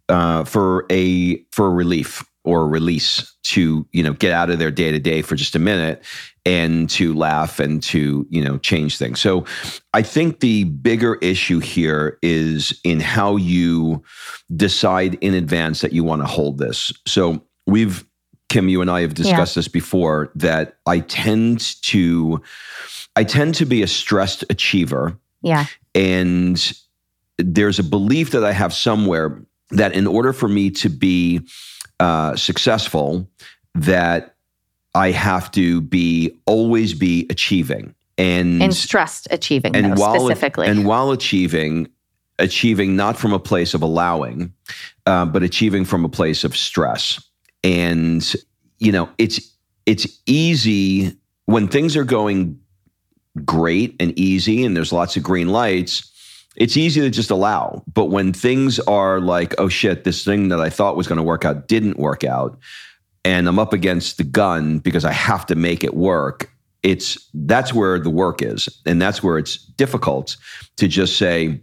uh, 0.09 0.43
for 0.43 0.85
a, 0.91 1.41
for 1.51 1.71
relief 1.71 2.25
or 2.45 2.67
release 2.67 3.35
to 3.43 3.85
you 3.91 4.03
know 4.03 4.13
get 4.13 4.31
out 4.31 4.49
of 4.49 4.59
their 4.59 4.71
day 4.71 4.91
to 4.91 4.99
day 4.99 5.21
for 5.21 5.35
just 5.35 5.55
a 5.55 5.59
minute 5.59 6.03
and 6.45 6.89
to 6.91 7.13
laugh 7.13 7.59
and 7.59 7.81
to 7.81 8.25
you 8.29 8.43
know 8.43 8.57
change 8.59 8.97
things. 8.97 9.19
So 9.19 9.45
i 9.93 10.01
think 10.01 10.39
the 10.39 10.65
bigger 10.65 11.15
issue 11.15 11.59
here 11.59 12.17
is 12.21 12.79
in 12.83 12.99
how 12.99 13.35
you 13.35 14.03
decide 14.55 15.15
in 15.15 15.33
advance 15.33 15.81
that 15.81 15.93
you 15.93 16.03
want 16.03 16.21
to 16.21 16.27
hold 16.27 16.57
this. 16.57 16.93
So 17.05 17.43
we've 17.67 18.05
kim 18.47 18.69
you 18.69 18.79
and 18.79 18.91
i 18.91 19.01
have 19.01 19.15
discussed 19.15 19.55
yeah. 19.55 19.59
this 19.59 19.67
before 19.67 20.31
that 20.35 20.77
i 20.85 20.99
tend 20.99 21.81
to 21.81 22.41
i 23.15 23.23
tend 23.23 23.55
to 23.55 23.65
be 23.65 23.81
a 23.81 23.87
stressed 23.87 24.43
achiever. 24.49 25.17
Yeah. 25.41 25.65
And 25.93 26.73
there's 27.37 27.79
a 27.79 27.83
belief 27.83 28.31
that 28.31 28.43
i 28.43 28.51
have 28.51 28.73
somewhere 28.73 29.41
that 29.71 29.93
in 29.93 30.07
order 30.07 30.33
for 30.33 30.47
me 30.47 30.69
to 30.69 30.89
be 30.89 31.41
uh, 31.99 32.35
successful 32.35 33.27
that 33.73 34.35
I 34.93 35.11
have 35.11 35.51
to 35.51 35.81
be 35.81 36.35
always 36.45 36.93
be 36.93 37.27
achieving. 37.29 37.93
And 38.17 38.63
and 38.63 38.73
stressed 38.73 39.27
achieving 39.29 39.75
and 39.75 39.97
while 39.97 40.15
specifically. 40.15 40.67
and 40.67 40.85
while 40.85 41.11
achieving 41.11 41.89
achieving 42.39 42.95
not 42.95 43.17
from 43.17 43.33
a 43.33 43.39
place 43.39 43.73
of 43.73 43.81
allowing 43.81 44.53
uh, 45.05 45.25
but 45.25 45.43
achieving 45.43 45.83
from 45.83 46.05
a 46.05 46.09
place 46.09 46.45
of 46.45 46.55
stress. 46.55 47.21
And 47.61 48.33
you 48.79 48.93
know 48.93 49.09
it's 49.17 49.51
it's 49.85 50.07
easy 50.25 51.17
when 51.45 51.67
things 51.67 51.97
are 51.97 52.05
going 52.05 52.57
great 53.43 53.95
and 53.99 54.17
easy 54.17 54.63
and 54.63 54.77
there's 54.77 54.93
lots 54.93 55.17
of 55.17 55.23
green 55.23 55.49
lights 55.49 56.09
it's 56.55 56.77
easy 56.77 57.01
to 57.01 57.09
just 57.09 57.31
allow. 57.31 57.83
But 57.93 58.05
when 58.05 58.33
things 58.33 58.79
are 58.81 59.19
like, 59.19 59.55
oh 59.57 59.69
shit, 59.69 60.03
this 60.03 60.23
thing 60.23 60.49
that 60.49 60.59
I 60.59 60.69
thought 60.69 60.95
was 60.95 61.07
going 61.07 61.17
to 61.17 61.23
work 61.23 61.45
out 61.45 61.67
didn't 61.67 61.97
work 61.97 62.23
out, 62.23 62.57
and 63.23 63.47
I'm 63.47 63.59
up 63.59 63.73
against 63.73 64.17
the 64.17 64.23
gun 64.23 64.79
because 64.79 65.05
I 65.05 65.11
have 65.11 65.45
to 65.47 65.55
make 65.55 65.83
it 65.83 65.95
work, 65.95 66.51
it's 66.83 67.17
that's 67.33 67.73
where 67.73 67.99
the 67.99 68.09
work 68.09 68.41
is. 68.41 68.69
And 68.85 69.01
that's 69.01 69.23
where 69.23 69.37
it's 69.37 69.57
difficult 69.57 70.37
to 70.77 70.87
just 70.87 71.17
say, 71.17 71.59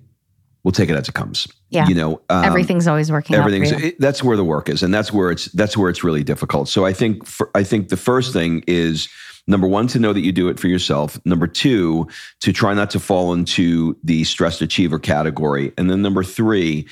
we'll 0.65 0.73
take 0.73 0.91
it 0.91 0.97
as 0.97 1.09
it 1.09 1.15
comes. 1.15 1.47
Yeah. 1.71 1.89
You 1.89 1.95
know, 1.95 2.21
um, 2.29 2.45
everything's 2.45 2.87
always 2.87 3.11
working. 3.11 3.37
Everything's 3.37 3.73
it, 3.73 4.01
that's 4.01 4.23
where 4.23 4.37
the 4.37 4.45
work 4.45 4.69
is. 4.69 4.83
And 4.83 4.93
that's 4.93 5.13
where 5.13 5.31
it's 5.31 5.47
that's 5.47 5.77
where 5.77 5.89
it's 5.89 6.05
really 6.05 6.23
difficult. 6.23 6.69
So 6.69 6.85
I 6.85 6.93
think 6.93 7.27
for, 7.27 7.51
I 7.55 7.63
think 7.63 7.89
the 7.89 7.97
first 7.97 8.33
thing 8.33 8.63
is 8.67 9.09
Number 9.47 9.67
one, 9.67 9.89
to 9.89 9.99
know 9.99 10.13
that 10.13 10.21
you 10.21 10.33
do 10.33 10.49
it 10.49 10.61
for 10.61 10.69
yourself. 10.69 11.19
Number 11.25 11.47
two, 11.47 12.07
to 12.41 12.53
try 12.53 12.75
not 12.75 12.91
to 12.91 13.01
fall 13.01 13.33
into 13.33 13.97
the 14.05 14.25
stressed 14.25 14.63
achiever 14.63 14.99
category. 14.99 15.73
And 15.77 15.91
then 15.91 16.01
number 16.01 16.23
three, 16.23 16.87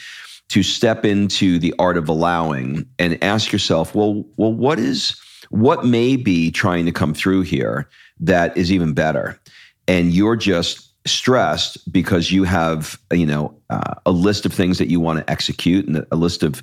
to 0.48 0.64
step 0.64 1.04
into 1.04 1.60
the 1.60 1.72
art 1.78 1.96
of 1.96 2.08
allowing 2.08 2.86
and 2.98 3.22
ask 3.22 3.52
yourself, 3.52 3.94
well, 3.94 4.24
well, 4.36 4.52
what 4.52 4.80
is 4.80 5.18
what 5.50 5.84
may 5.84 6.16
be 6.16 6.50
trying 6.50 6.86
to 6.86 6.92
come 6.92 7.14
through 7.14 7.42
here 7.42 7.88
that 8.18 8.56
is 8.56 8.72
even 8.72 8.94
better? 8.94 9.40
And 9.86 10.12
you're 10.12 10.36
just 10.36 10.92
stressed 11.06 11.92
because 11.92 12.30
you 12.30 12.44
have, 12.44 12.98
you 13.12 13.26
know, 13.26 13.56
uh, 13.70 13.94
a 14.04 14.10
list 14.10 14.44
of 14.44 14.52
things 14.52 14.78
that 14.78 14.88
you 14.88 15.00
want 15.00 15.18
to 15.20 15.30
execute 15.30 15.86
and 15.86 16.04
a 16.10 16.16
list 16.16 16.42
of 16.42 16.62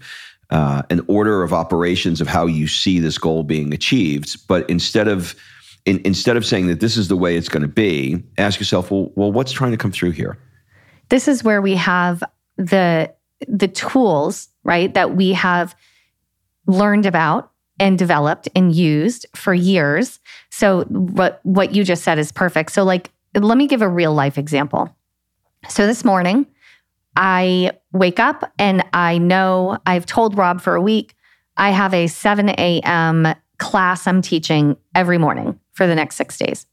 uh, 0.49 0.83
an 0.89 1.01
order 1.07 1.43
of 1.43 1.53
operations 1.53 2.21
of 2.21 2.27
how 2.27 2.45
you 2.45 2.67
see 2.67 2.99
this 2.99 3.17
goal 3.17 3.43
being 3.43 3.73
achieved. 3.73 4.47
But 4.47 4.69
instead 4.69 5.07
of 5.07 5.35
in, 5.87 6.01
instead 6.03 6.35
of 6.35 6.45
saying 6.45 6.67
that 6.67 6.81
this 6.81 6.97
is 6.97 7.07
the 7.07 7.15
way 7.15 7.37
it's 7.37 7.47
going 7.47 7.61
to 7.61 7.67
be, 7.67 8.21
ask 8.37 8.59
yourself, 8.59 8.91
well, 8.91 9.09
well, 9.15 9.31
what's 9.31 9.53
trying 9.53 9.71
to 9.71 9.77
come 9.77 9.91
through 9.91 10.11
here? 10.11 10.37
This 11.09 11.27
is 11.29 11.43
where 11.43 11.61
we 11.61 11.75
have 11.75 12.23
the 12.57 13.13
the 13.47 13.67
tools, 13.67 14.49
right, 14.63 14.93
that 14.93 15.15
we 15.15 15.33
have 15.33 15.75
learned 16.65 17.05
about 17.05 17.51
and 17.79 17.97
developed 17.97 18.49
and 18.55 18.75
used 18.75 19.25
for 19.35 19.53
years. 19.53 20.19
So 20.49 20.83
what 20.83 21.39
what 21.43 21.73
you 21.73 21.83
just 21.83 22.03
said 22.03 22.19
is 22.19 22.31
perfect. 22.31 22.71
So 22.73 22.83
like 22.83 23.11
let 23.33 23.57
me 23.57 23.67
give 23.67 23.81
a 23.81 23.89
real 23.89 24.13
life 24.13 24.37
example. 24.37 24.93
So 25.69 25.87
this 25.87 26.03
morning, 26.03 26.47
I 27.15 27.71
wake 27.93 28.19
up 28.19 28.51
and 28.59 28.83
I 28.91 29.19
know 29.19 29.77
I've 29.85 30.05
told 30.05 30.37
Rob 30.37 30.59
for 30.59 30.75
a 30.75 30.81
week 30.81 31.15
I 31.55 31.71
have 31.71 31.93
a 31.93 32.07
7 32.07 32.49
a.m. 32.49 33.33
class 33.57 34.07
I'm 34.07 34.21
teaching 34.21 34.77
every 34.95 35.17
morning 35.17 35.59
for 35.73 35.87
the 35.87 35.95
next 35.95 36.15
six 36.15 36.37
days. 36.37 36.65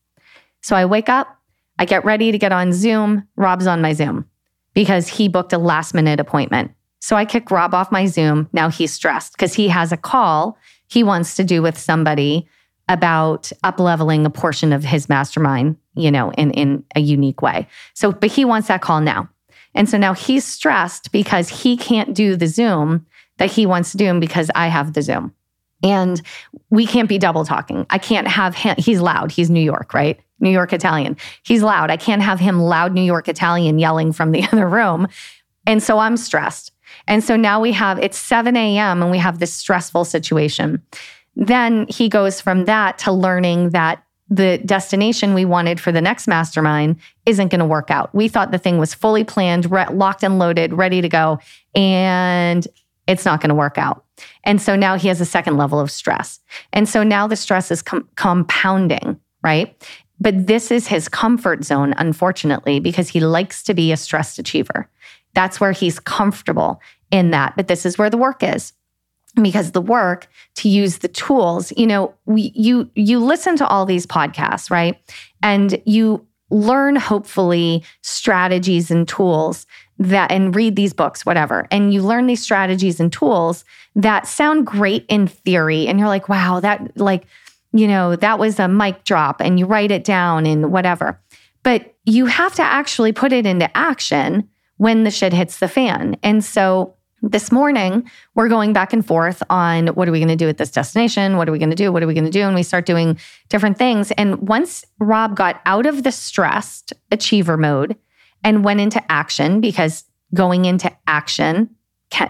So 0.63 0.77
I 0.77 0.85
wake 0.87 1.09
up, 1.09 1.39
I 1.79 1.85
get 1.85 2.05
ready 2.05 2.33
to 2.33 2.39
get 2.39 2.53
on 2.53 2.73
Zoom. 2.73 3.27
Rob's 3.37 3.67
on 3.67 3.81
my 3.81 3.93
Zoom 3.93 4.29
because 4.75 5.09
he 5.09 5.29
booked 5.29 5.53
a 5.53 5.59
last 5.59 5.95
minute 5.95 6.21
appointment. 6.21 6.73
So 7.01 7.17
I 7.17 7.25
kick 7.25 7.51
Rob 7.51 7.75
off 7.75 7.93
my 7.93 8.07
Zoom. 8.07 8.49
Now 8.53 8.71
he's 8.71 8.93
stressed 8.93 9.33
because 9.33 9.55
he 9.55 9.69
has 9.69 9.93
a 9.93 9.97
call 9.97 10.59
he 10.89 11.03
wants 11.03 11.37
to 11.37 11.45
do 11.45 11.63
with 11.63 11.79
somebody 11.79 12.47
about 12.89 13.51
up 13.63 13.81
leveling 13.81 14.27
a 14.27 14.31
portion 14.31 14.73
of 14.73 14.85
his 14.85 15.09
mastermind, 15.09 15.77
you 15.95 16.11
know, 16.11 16.31
in, 16.33 16.51
in 16.53 16.85
a 16.95 17.01
unique 17.01 17.43
way. 17.43 17.67
So, 17.95 18.13
but 18.13 18.31
he 18.31 18.45
wants 18.45 18.69
that 18.69 18.83
call 18.83 19.01
now. 19.01 19.29
And 19.75 19.89
so 19.89 19.99
now 19.99 20.15
he's 20.15 20.45
stressed 20.45 21.11
because 21.11 21.49
he 21.49 21.77
can't 21.77 22.15
do 22.15 22.37
the 22.37 22.47
Zoom 22.47 23.07
that 23.39 23.51
he 23.51 23.67
wants 23.67 23.91
to 23.93 23.97
do 23.97 24.21
because 24.21 24.51
I 24.55 24.69
have 24.69 24.93
the 24.93 25.03
Zoom. 25.03 25.35
And 25.83 26.23
we 26.71 26.87
can't 26.87 27.09
be 27.09 27.19
double 27.19 27.45
talking. 27.45 27.87
I 27.91 27.99
can't 27.99 28.27
have 28.27 28.55
him, 28.55 28.75
he's 28.79 29.01
loud. 29.01 29.31
He's 29.33 29.51
New 29.51 29.61
York, 29.61 29.93
right? 29.93 30.19
New 30.41 30.51
York 30.51 30.73
Italian. 30.73 31.17
He's 31.43 31.63
loud. 31.63 31.91
I 31.91 31.97
can't 31.97 32.23
have 32.23 32.41
him 32.41 32.61
loud 32.61 32.93
New 32.93 33.03
York 33.03 33.29
Italian 33.29 33.79
yelling 33.79 34.13
from 34.13 34.33
the 34.33 34.45
other 34.53 34.69
room. 34.69 35.09
And 35.67 35.83
so 35.83 35.99
I'm 35.99 36.17
stressed. 36.17 36.73
And 37.07 37.25
so 37.25 37.37
now 37.37 37.61
we 37.61 37.73
have, 37.73 37.99
it's 37.99 38.19
7 38.19 38.57
a.m. 38.57 39.03
and 39.03 39.11
we 39.11 39.19
have 39.19 39.39
this 39.39 39.53
stressful 39.53 40.05
situation. 40.05 40.83
Then 41.37 41.87
he 41.89 42.09
goes 42.09 42.41
from 42.41 42.67
that 42.67 42.99
to 42.99 43.13
learning 43.13 43.71
that 43.71 44.05
the 44.31 44.59
destination 44.59 45.35
we 45.35 45.45
wanted 45.45 45.81
for 45.81 45.93
the 45.93 46.01
next 46.01 46.27
mastermind 46.27 46.97
isn't 47.27 47.49
going 47.49 47.59
to 47.59 47.65
work 47.65 47.91
out. 47.91 48.15
We 48.15 48.29
thought 48.29 48.53
the 48.53 48.59
thing 48.59 48.79
was 48.79 48.95
fully 48.95 49.25
planned, 49.25 49.71
re- 49.71 49.87
locked 49.91 50.23
and 50.23 50.39
loaded, 50.39 50.73
ready 50.73 51.01
to 51.01 51.09
go. 51.09 51.39
And 51.75 52.67
it's 53.07 53.25
not 53.25 53.41
going 53.41 53.51
to 53.51 53.55
work 53.55 53.77
out. 53.77 54.04
And 54.45 54.61
so 54.61 54.77
now 54.77 54.97
he 54.97 55.09
has 55.09 55.21
a 55.21 55.27
second 55.27 55.57
level 55.57 55.81
of 55.81 55.91
stress. 55.91 56.41
And 56.73 56.89
so 56.89 57.03
now 57.03 57.27
the 57.27 57.37
stress 57.37 57.71
is 57.71 57.83
com- 57.83 58.09
compounding, 58.17 59.19
right? 59.43 59.75
But 60.21 60.47
this 60.47 60.71
is 60.71 60.87
his 60.87 61.09
comfort 61.09 61.65
zone, 61.65 61.95
unfortunately, 61.97 62.81
because 62.81 63.09
he 63.09 63.21
likes 63.21 63.63
to 63.65 63.75
be 63.75 63.93
a 63.93 63.97
stressed 63.97 64.39
achiever. 64.39 64.89
That's 65.35 65.61
where 65.61 65.73
he's 65.73 65.99
comfortable 65.99 66.81
in 67.11 67.31
that. 67.31 67.57
But 67.57 67.69
this 67.69 67.85
is 67.85 67.99
where 67.99 68.11
the 68.11 68.17
work 68.17 68.43
is. 68.43 68.73
Because 69.41 69.73
the 69.73 69.83
work 69.83 70.29
to 70.55 70.69
use 70.69 70.99
the 70.99 71.09
tools, 71.09 71.73
you 71.77 71.89
know, 71.89 72.15
we, 72.25 72.53
you 72.55 72.89
you 72.95 73.19
listen 73.19 73.57
to 73.57 73.67
all 73.67 73.85
these 73.85 74.07
podcasts, 74.07 74.71
right? 74.71 74.97
And 75.43 75.83
you 75.85 76.25
learn 76.51 76.95
hopefully 76.95 77.83
strategies 78.03 78.93
and 78.93 79.09
tools 79.09 79.67
that 79.99 80.31
and 80.31 80.55
read 80.55 80.77
these 80.77 80.93
books 80.93 81.25
whatever 81.25 81.67
and 81.71 81.95
you 81.95 82.03
learn 82.03 82.27
these 82.27 82.43
strategies 82.43 82.99
and 82.99 83.13
tools 83.13 83.65
that 83.95 84.27
sound 84.27 84.67
great 84.67 85.05
in 85.09 85.27
theory 85.27 85.87
and 85.87 85.99
you're 85.99 86.09
like 86.09 86.29
wow 86.29 86.59
that 86.61 86.97
like 86.97 87.27
you 87.73 87.87
know 87.87 88.17
that 88.17 88.39
was 88.39 88.59
a 88.59 88.69
mic 88.69 89.05
drop 89.05 89.41
and 89.41 89.59
you 89.59 89.67
write 89.67 89.91
it 89.91 90.05
down 90.05 90.47
and 90.47 90.73
whatever 90.73 91.21
but 91.63 91.95
you 92.05 92.27
have 92.27 92.55
to 92.55 92.63
actually 92.63 93.13
put 93.13 93.33
it 93.33 93.47
into 93.47 93.75
action 93.77 94.49
when 94.79 95.05
the 95.05 95.11
shit 95.11 95.33
hits 95.33 95.59
the 95.59 95.69
fan 95.69 96.17
and 96.23 96.45
so 96.45 96.95
This 97.27 97.51
morning, 97.51 98.11
we're 98.35 98.51
going 98.51 98.75
back 98.75 98.93
and 98.93 99.07
forth 99.07 99.43
on 99.49 99.87
what 99.97 100.07
are 100.09 100.13
we 100.13 100.19
going 100.19 100.29
to 100.29 100.45
do 100.45 100.51
at 100.51 100.59
this 100.59 100.71
destination? 100.71 101.39
What 101.39 101.49
are 101.49 101.53
we 101.53 101.59
going 101.59 101.71
to 101.71 101.77
do? 101.77 101.91
What 101.91 102.03
are 102.03 102.07
we 102.07 102.13
going 102.13 102.27
to 102.27 102.31
do? 102.31 102.43
And 102.43 102.55
we 102.55 102.63
start 102.63 102.85
doing 102.85 103.19
different 103.49 103.79
things. 103.79 104.11
And 104.19 104.47
once 104.47 104.85
Rob 104.99 105.35
got 105.35 105.63
out 105.65 105.87
of 105.87 106.03
the 106.03 106.13
stressed 106.13 106.93
achiever 107.11 107.57
mode 107.57 107.97
and 108.45 108.63
went 108.63 108.81
into 108.81 109.03
action, 109.11 109.61
because 109.61 110.05
going 110.35 110.67
into 110.67 110.93
action 111.07 111.75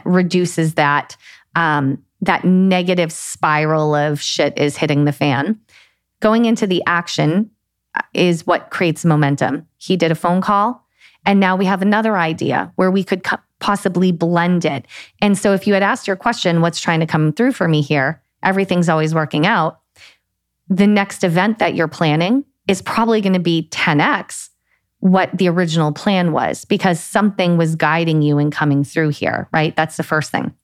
reduces 0.05 0.75
that 0.75 1.17
um, 1.57 2.03
that 2.23 2.45
negative 2.45 3.13
spiral 3.13 3.95
of 3.95 4.21
shit 4.21 4.57
is 4.57 4.77
hitting 4.77 5.05
the 5.05 5.13
fan. 5.13 5.61
Going 6.21 6.47
into 6.47 6.67
the 6.67 6.83
action 6.87 7.51
uh, 7.95 8.01
is 8.15 8.47
what 8.47 8.71
creates 8.71 9.05
momentum. 9.05 9.67
He 9.77 9.97
did 9.97 10.11
a 10.11 10.17
phone 10.17 10.41
call, 10.41 10.87
and 11.27 11.39
now 11.39 11.57
we 11.57 11.67
have 11.67 11.83
another 11.83 12.17
idea 12.17 12.73
where 12.77 12.91
we 12.91 13.05
could 13.05 13.25
co- 13.25 13.39
possibly 13.61 14.13
blend 14.13 14.65
it. 14.65 14.87
And 15.21 15.37
so, 15.37 15.53
if 15.53 15.67
you 15.67 15.75
had 15.75 15.83
asked 15.83 16.07
your 16.07 16.17
question, 16.17 16.61
what's 16.61 16.81
trying 16.81 17.01
to 17.01 17.07
come 17.07 17.33
through 17.33 17.53
for 17.53 17.69
me 17.69 17.83
here? 17.83 18.23
Everything's 18.43 18.89
always 18.89 19.15
working 19.15 19.47
out. 19.47 19.81
The 20.69 20.87
next 20.87 21.25
event 21.25 21.59
that 21.59 21.75
you're 21.75 21.89
planning 21.89 22.45
is 22.69 22.81
probably 22.81 23.21
going 23.21 23.35
to 23.35 23.39
be 23.39 23.69
10x 23.71 24.49
what 25.05 25.37
the 25.37 25.51
original 25.51 25.93
plan 25.93 26.33
was 26.33 26.65
because 26.65 26.99
something 26.99 27.59
was 27.59 27.77
guiding 27.77 28.23
you 28.23 28.39
in 28.39 28.51
coming 28.51 28.83
through 28.83 29.11
here, 29.11 29.51
right? 29.53 29.77
That's 29.77 29.99
the 29.99 30.03
first 30.03 30.31
thing. 30.31 30.55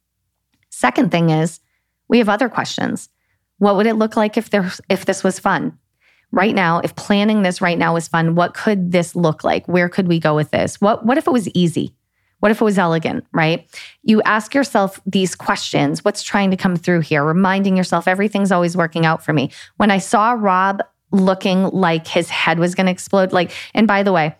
Second 0.70 1.10
thing 1.10 1.28
is 1.28 1.60
we 2.08 2.16
have 2.16 2.30
other 2.30 2.48
questions. 2.48 3.10
What 3.58 3.76
would 3.76 3.86
it 3.86 3.96
look 3.96 4.16
like 4.16 4.38
if 4.38 4.48
there 4.48 4.72
if 4.88 5.04
this 5.04 5.22
was 5.22 5.38
fun? 5.38 5.78
Right 6.32 6.54
now, 6.54 6.80
if 6.80 6.96
planning 6.96 7.42
this 7.42 7.60
right 7.60 7.76
now 7.76 7.92
was 7.92 8.08
fun, 8.08 8.34
what 8.34 8.54
could 8.54 8.92
this 8.92 9.14
look 9.14 9.44
like? 9.44 9.68
Where 9.68 9.90
could 9.90 10.08
we 10.08 10.18
go 10.18 10.34
with 10.34 10.52
this? 10.52 10.80
What 10.80 11.04
what 11.04 11.18
if 11.18 11.26
it 11.26 11.32
was 11.32 11.50
easy? 11.50 11.94
What 12.38 12.50
if 12.50 12.62
it 12.62 12.64
was 12.64 12.78
elegant, 12.78 13.26
right? 13.34 13.68
You 14.04 14.22
ask 14.22 14.54
yourself 14.54 15.02
these 15.04 15.34
questions. 15.34 16.02
What's 16.02 16.22
trying 16.22 16.50
to 16.50 16.56
come 16.56 16.76
through 16.76 17.00
here? 17.00 17.22
Reminding 17.22 17.76
yourself 17.76 18.08
everything's 18.08 18.52
always 18.52 18.74
working 18.74 19.04
out 19.04 19.22
for 19.22 19.34
me. 19.34 19.50
When 19.76 19.90
I 19.90 19.98
saw 19.98 20.32
Rob 20.32 20.80
looking 21.12 21.64
like 21.70 22.06
his 22.06 22.28
head 22.30 22.58
was 22.58 22.74
going 22.74 22.86
to 22.86 22.92
explode. 22.92 23.32
Like, 23.32 23.52
and 23.74 23.86
by 23.86 24.02
the 24.02 24.12
way, 24.12 24.34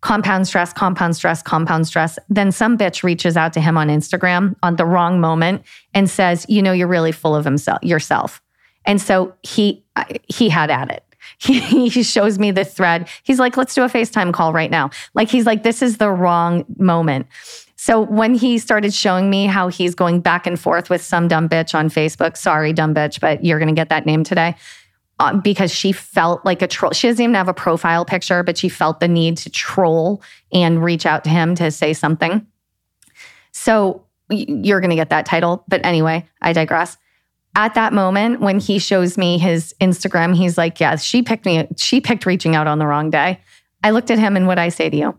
compound 0.00 0.46
stress, 0.46 0.72
compound 0.72 1.16
stress, 1.16 1.42
compound 1.42 1.86
stress. 1.86 2.18
Then 2.28 2.52
some 2.52 2.76
bitch 2.76 3.02
reaches 3.02 3.36
out 3.36 3.52
to 3.54 3.60
him 3.60 3.76
on 3.76 3.88
Instagram 3.88 4.54
on 4.62 4.76
the 4.76 4.84
wrong 4.84 5.20
moment 5.20 5.62
and 5.94 6.08
says, 6.08 6.46
"You 6.48 6.62
know, 6.62 6.72
you're 6.72 6.86
really 6.86 7.12
full 7.12 7.34
of 7.34 7.44
himself 7.44 7.82
yourself." 7.82 8.42
And 8.84 9.00
so 9.00 9.34
he 9.42 9.84
he 10.28 10.48
had 10.48 10.70
at 10.70 10.90
it. 10.90 11.02
He, 11.38 11.88
he 11.88 12.02
shows 12.04 12.38
me 12.38 12.52
the 12.52 12.64
thread. 12.64 13.08
He's 13.24 13.40
like, 13.40 13.56
"Let's 13.56 13.74
do 13.74 13.82
a 13.82 13.88
FaceTime 13.88 14.32
call 14.32 14.52
right 14.52 14.70
now." 14.70 14.90
Like 15.14 15.28
he's 15.28 15.44
like, 15.44 15.64
"This 15.64 15.82
is 15.82 15.96
the 15.96 16.10
wrong 16.10 16.64
moment." 16.78 17.26
So 17.74 18.00
when 18.00 18.34
he 18.34 18.58
started 18.58 18.94
showing 18.94 19.28
me 19.28 19.46
how 19.46 19.68
he's 19.68 19.94
going 19.94 20.20
back 20.20 20.46
and 20.46 20.58
forth 20.58 20.88
with 20.88 21.02
some 21.02 21.28
dumb 21.28 21.48
bitch 21.48 21.74
on 21.74 21.90
Facebook, 21.90 22.36
sorry, 22.36 22.72
dumb 22.72 22.94
bitch, 22.94 23.20
but 23.20 23.44
you're 23.44 23.58
going 23.58 23.68
to 23.68 23.74
get 23.74 23.90
that 23.90 24.06
name 24.06 24.24
today 24.24 24.54
uh, 25.18 25.36
because 25.36 25.72
she 25.72 25.92
felt 25.92 26.44
like 26.44 26.62
a 26.62 26.66
troll. 26.66 26.92
She 26.92 27.08
doesn't 27.08 27.22
even 27.22 27.34
have 27.34 27.48
a 27.48 27.54
profile 27.54 28.04
picture, 28.04 28.42
but 28.42 28.58
she 28.58 28.68
felt 28.68 29.00
the 29.00 29.08
need 29.08 29.36
to 29.38 29.50
troll 29.50 30.22
and 30.52 30.82
reach 30.82 31.06
out 31.06 31.24
to 31.24 31.30
him 31.30 31.54
to 31.56 31.70
say 31.70 31.92
something. 31.92 32.46
So 33.52 34.04
you're 34.28 34.80
going 34.80 34.90
to 34.90 34.96
get 34.96 35.10
that 35.10 35.26
title. 35.26 35.64
But 35.68 35.84
anyway, 35.84 36.28
I 36.42 36.52
digress. 36.52 36.98
At 37.54 37.74
that 37.74 37.94
moment, 37.94 38.40
when 38.40 38.58
he 38.58 38.78
shows 38.78 39.16
me 39.16 39.38
his 39.38 39.74
Instagram, 39.80 40.36
he's 40.36 40.58
like, 40.58 40.78
Yeah, 40.78 40.96
she 40.96 41.22
picked 41.22 41.46
me. 41.46 41.66
She 41.76 42.02
picked 42.02 42.26
reaching 42.26 42.54
out 42.54 42.66
on 42.66 42.78
the 42.78 42.86
wrong 42.86 43.08
day. 43.08 43.40
I 43.82 43.90
looked 43.90 44.10
at 44.10 44.18
him 44.18 44.36
and 44.36 44.46
what 44.46 44.58
I 44.58 44.68
say 44.68 44.90
to 44.90 44.96
you? 44.96 45.18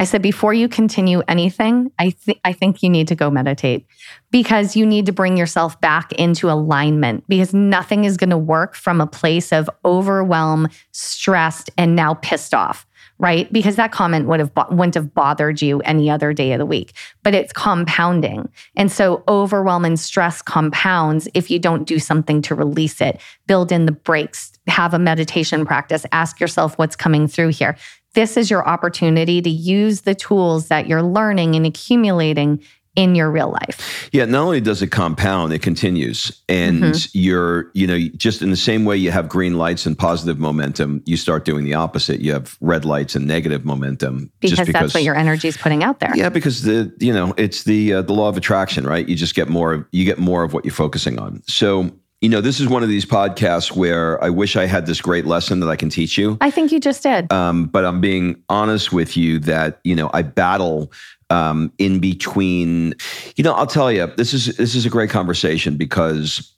I 0.00 0.04
said, 0.04 0.22
before 0.22 0.54
you 0.54 0.68
continue 0.68 1.22
anything, 1.26 1.90
I, 1.98 2.10
th- 2.10 2.38
I 2.44 2.52
think 2.52 2.82
you 2.82 2.90
need 2.90 3.08
to 3.08 3.16
go 3.16 3.30
meditate 3.30 3.86
because 4.30 4.76
you 4.76 4.86
need 4.86 5.06
to 5.06 5.12
bring 5.12 5.36
yourself 5.36 5.80
back 5.80 6.12
into 6.12 6.50
alignment 6.50 7.24
because 7.28 7.52
nothing 7.52 8.04
is 8.04 8.16
going 8.16 8.30
to 8.30 8.38
work 8.38 8.74
from 8.74 9.00
a 9.00 9.06
place 9.06 9.52
of 9.52 9.68
overwhelm, 9.84 10.68
stressed, 10.92 11.70
and 11.76 11.96
now 11.96 12.14
pissed 12.14 12.54
off, 12.54 12.86
right? 13.18 13.52
Because 13.52 13.74
that 13.76 13.90
comment 13.90 14.28
would 14.28 14.38
have 14.38 14.52
wouldn't 14.70 14.94
have 14.94 15.12
bothered 15.14 15.60
you 15.60 15.80
any 15.80 16.08
other 16.08 16.32
day 16.32 16.52
of 16.52 16.58
the 16.58 16.66
week, 16.66 16.92
but 17.24 17.34
it's 17.34 17.52
compounding. 17.52 18.48
And 18.76 18.92
so 18.92 19.24
overwhelm 19.26 19.84
and 19.84 19.98
stress 19.98 20.42
compounds 20.42 21.28
if 21.34 21.50
you 21.50 21.58
don't 21.58 21.88
do 21.88 21.98
something 21.98 22.40
to 22.42 22.54
release 22.54 23.00
it. 23.00 23.20
Build 23.48 23.72
in 23.72 23.86
the 23.86 23.92
breaks, 23.92 24.52
have 24.68 24.94
a 24.94 24.98
meditation 24.98 25.66
practice, 25.66 26.06
ask 26.12 26.38
yourself 26.38 26.78
what's 26.78 26.96
coming 26.96 27.26
through 27.26 27.48
here 27.48 27.76
this 28.18 28.36
is 28.36 28.50
your 28.50 28.66
opportunity 28.66 29.40
to 29.40 29.48
use 29.48 30.00
the 30.00 30.12
tools 30.12 30.66
that 30.66 30.88
you're 30.88 31.04
learning 31.04 31.54
and 31.54 31.64
accumulating 31.64 32.60
in 32.96 33.14
your 33.14 33.30
real 33.30 33.48
life. 33.48 34.08
Yeah, 34.10 34.24
not 34.24 34.42
only 34.42 34.60
does 34.60 34.82
it 34.82 34.88
compound, 34.88 35.52
it 35.52 35.62
continues. 35.62 36.42
And 36.48 36.82
mm-hmm. 36.82 37.08
you're, 37.16 37.70
you 37.74 37.86
know, 37.86 37.96
just 38.16 38.42
in 38.42 38.50
the 38.50 38.56
same 38.56 38.84
way 38.84 38.96
you 38.96 39.12
have 39.12 39.28
green 39.28 39.56
lights 39.56 39.86
and 39.86 39.96
positive 39.96 40.40
momentum, 40.40 41.00
you 41.06 41.16
start 41.16 41.44
doing 41.44 41.64
the 41.64 41.74
opposite. 41.74 42.20
You 42.20 42.32
have 42.32 42.58
red 42.60 42.84
lights 42.84 43.14
and 43.14 43.24
negative 43.24 43.64
momentum. 43.64 44.32
Because, 44.40 44.58
because 44.58 44.72
that's 44.72 44.94
what 44.94 45.04
your 45.04 45.14
energy 45.14 45.46
is 45.46 45.56
putting 45.56 45.84
out 45.84 46.00
there. 46.00 46.10
Yeah, 46.16 46.28
because 46.28 46.62
the, 46.62 46.92
you 46.98 47.12
know, 47.12 47.34
it's 47.36 47.62
the 47.62 47.94
uh, 47.94 48.02
the 48.02 48.14
law 48.14 48.28
of 48.28 48.36
attraction, 48.36 48.84
right? 48.84 49.08
You 49.08 49.14
just 49.14 49.36
get 49.36 49.48
more 49.48 49.88
you 49.92 50.04
get 50.04 50.18
more 50.18 50.42
of 50.42 50.52
what 50.52 50.64
you're 50.64 50.74
focusing 50.74 51.20
on. 51.20 51.40
So 51.46 51.92
you 52.20 52.28
know, 52.28 52.40
this 52.40 52.58
is 52.58 52.68
one 52.68 52.82
of 52.82 52.88
these 52.88 53.06
podcasts 53.06 53.70
where 53.70 54.22
I 54.22 54.30
wish 54.30 54.56
I 54.56 54.66
had 54.66 54.86
this 54.86 55.00
great 55.00 55.24
lesson 55.24 55.60
that 55.60 55.68
I 55.68 55.76
can 55.76 55.88
teach 55.88 56.18
you. 56.18 56.36
I 56.40 56.50
think 56.50 56.72
you 56.72 56.80
just 56.80 57.02
did. 57.02 57.32
Um, 57.32 57.66
but 57.66 57.84
I'm 57.84 58.00
being 58.00 58.42
honest 58.48 58.92
with 58.92 59.16
you 59.16 59.38
that, 59.40 59.80
you 59.84 59.94
know, 59.94 60.10
I 60.12 60.22
battle 60.22 60.92
um, 61.30 61.72
in 61.78 62.00
between. 62.00 62.94
You 63.36 63.44
know, 63.44 63.52
I'll 63.52 63.66
tell 63.68 63.92
you, 63.92 64.06
this 64.16 64.34
is 64.34 64.56
this 64.56 64.74
is 64.74 64.84
a 64.84 64.90
great 64.90 65.10
conversation 65.10 65.76
because 65.76 66.52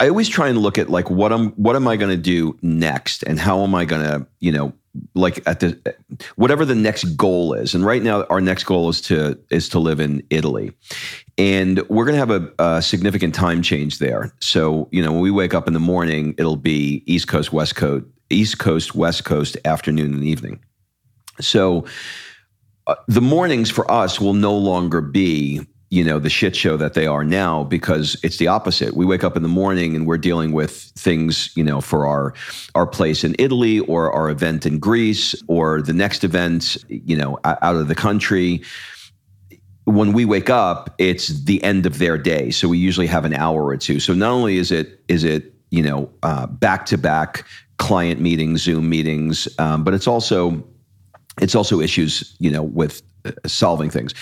I 0.00 0.08
always 0.08 0.28
try 0.28 0.48
and 0.48 0.58
look 0.58 0.78
at 0.78 0.88
like 0.88 1.10
what 1.10 1.32
I'm 1.32 1.50
what 1.52 1.74
am 1.74 1.88
I 1.88 1.96
going 1.96 2.10
to 2.10 2.22
do 2.22 2.56
next 2.62 3.24
and 3.24 3.40
how 3.40 3.62
am 3.62 3.74
I 3.74 3.84
going 3.84 4.02
to, 4.02 4.26
you 4.38 4.52
know, 4.52 4.72
like 5.14 5.46
at 5.46 5.60
the 5.60 5.96
whatever 6.36 6.64
the 6.64 6.74
next 6.74 7.04
goal 7.16 7.52
is. 7.54 7.74
And 7.74 7.84
right 7.84 8.02
now 8.02 8.24
our 8.24 8.40
next 8.40 8.64
goal 8.64 8.88
is 8.88 9.00
to 9.02 9.38
is 9.50 9.68
to 9.70 9.78
live 9.78 10.00
in 10.00 10.22
italy. 10.30 10.72
And 11.38 11.86
we're 11.88 12.04
going 12.04 12.14
to 12.14 12.18
have 12.18 12.30
a, 12.30 12.52
a, 12.58 12.82
significant 12.82 13.34
time 13.34 13.60
change 13.62 13.98
there. 13.98 14.32
So 14.40 14.88
you 14.92 15.02
know 15.02 15.12
when 15.12 15.20
we 15.20 15.30
wake 15.30 15.54
up 15.54 15.66
in 15.66 15.74
the 15.74 15.80
morning 15.80 16.34
it'll 16.38 16.56
be 16.56 17.02
east 17.06 17.28
coast 17.28 17.52
west 17.52 17.76
coast 17.76 18.04
east 18.30 18.58
coast 18.58 18.94
west 18.94 19.24
coast 19.24 19.56
afternoon 19.64 20.14
and 20.14 20.24
evening. 20.24 20.60
So 21.40 21.84
uh, 22.86 22.94
the 23.08 23.20
mornings 23.20 23.70
for 23.70 23.90
us 23.90 24.20
will 24.20 24.34
no 24.34 24.56
longer 24.56 25.00
be 25.00 25.66
you 25.90 26.02
know 26.02 26.18
the 26.18 26.30
shit 26.30 26.56
show 26.56 26.76
that 26.76 26.94
they 26.94 27.06
are 27.06 27.24
now 27.24 27.62
because 27.64 28.18
it's 28.22 28.38
the 28.38 28.48
opposite. 28.48 28.94
We 28.94 29.04
wake 29.04 29.22
up 29.22 29.36
in 29.36 29.42
the 29.42 29.48
morning 29.48 29.94
and 29.94 30.06
we're 30.06 30.18
dealing 30.18 30.52
with 30.52 30.72
things 30.72 31.52
you 31.56 31.62
know 31.62 31.80
for 31.80 32.06
our 32.06 32.34
our 32.74 32.86
place 32.86 33.22
in 33.22 33.36
Italy 33.38 33.80
or 33.80 34.12
our 34.12 34.28
event 34.28 34.66
in 34.66 34.78
Greece 34.78 35.34
or 35.46 35.80
the 35.80 35.92
next 35.92 36.24
event 36.24 36.76
you 36.88 37.16
know 37.16 37.38
out 37.44 37.76
of 37.76 37.88
the 37.88 37.94
country. 37.94 38.62
When 39.84 40.12
we 40.12 40.24
wake 40.24 40.50
up 40.50 40.94
it's 40.98 41.28
the 41.44 41.62
end 41.62 41.86
of 41.86 41.98
their 41.98 42.18
day. 42.18 42.50
So 42.50 42.68
we 42.68 42.78
usually 42.78 43.06
have 43.06 43.24
an 43.24 43.34
hour 43.34 43.64
or 43.64 43.76
two. 43.76 44.00
So 44.00 44.14
not 44.14 44.32
only 44.32 44.56
is 44.56 44.72
it 44.72 45.00
is 45.06 45.22
it 45.22 45.54
you 45.70 45.82
know 45.82 46.10
back 46.58 46.86
to 46.86 46.98
back 46.98 47.46
client 47.78 48.20
meetings 48.20 48.62
zoom 48.62 48.88
meetings 48.88 49.46
um, 49.58 49.84
but 49.84 49.92
it's 49.92 50.06
also 50.06 50.64
it's 51.40 51.54
also 51.54 51.80
issues 51.80 52.34
you 52.38 52.50
know 52.50 52.62
with 52.62 53.02
solving 53.46 53.90
things. 53.90 54.14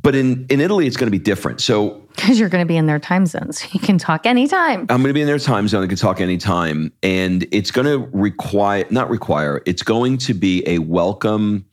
But 0.00 0.14
in, 0.14 0.46
in 0.48 0.60
Italy, 0.60 0.86
it's 0.86 0.96
going 0.96 1.06
to 1.06 1.16
be 1.16 1.22
different. 1.22 1.60
So, 1.60 1.90
because 2.16 2.38
you're 2.38 2.48
going 2.48 2.64
to 2.64 2.68
be 2.68 2.76
in 2.76 2.86
their 2.86 2.98
time 2.98 3.26
zones, 3.26 3.66
you 3.74 3.80
can 3.80 3.98
talk 3.98 4.26
anytime. 4.26 4.80
I'm 4.82 5.02
going 5.02 5.08
to 5.08 5.12
be 5.14 5.20
in 5.20 5.26
their 5.26 5.38
time 5.38 5.68
zone. 5.68 5.84
I 5.84 5.86
can 5.86 5.96
talk 5.96 6.20
anytime. 6.20 6.92
And 7.02 7.46
it's 7.50 7.70
going 7.70 7.86
to 7.86 8.08
require, 8.12 8.84
not 8.90 9.10
require, 9.10 9.62
it's 9.66 9.82
going 9.82 10.18
to 10.18 10.34
be 10.34 10.62
a 10.66 10.78
welcome. 10.78 11.66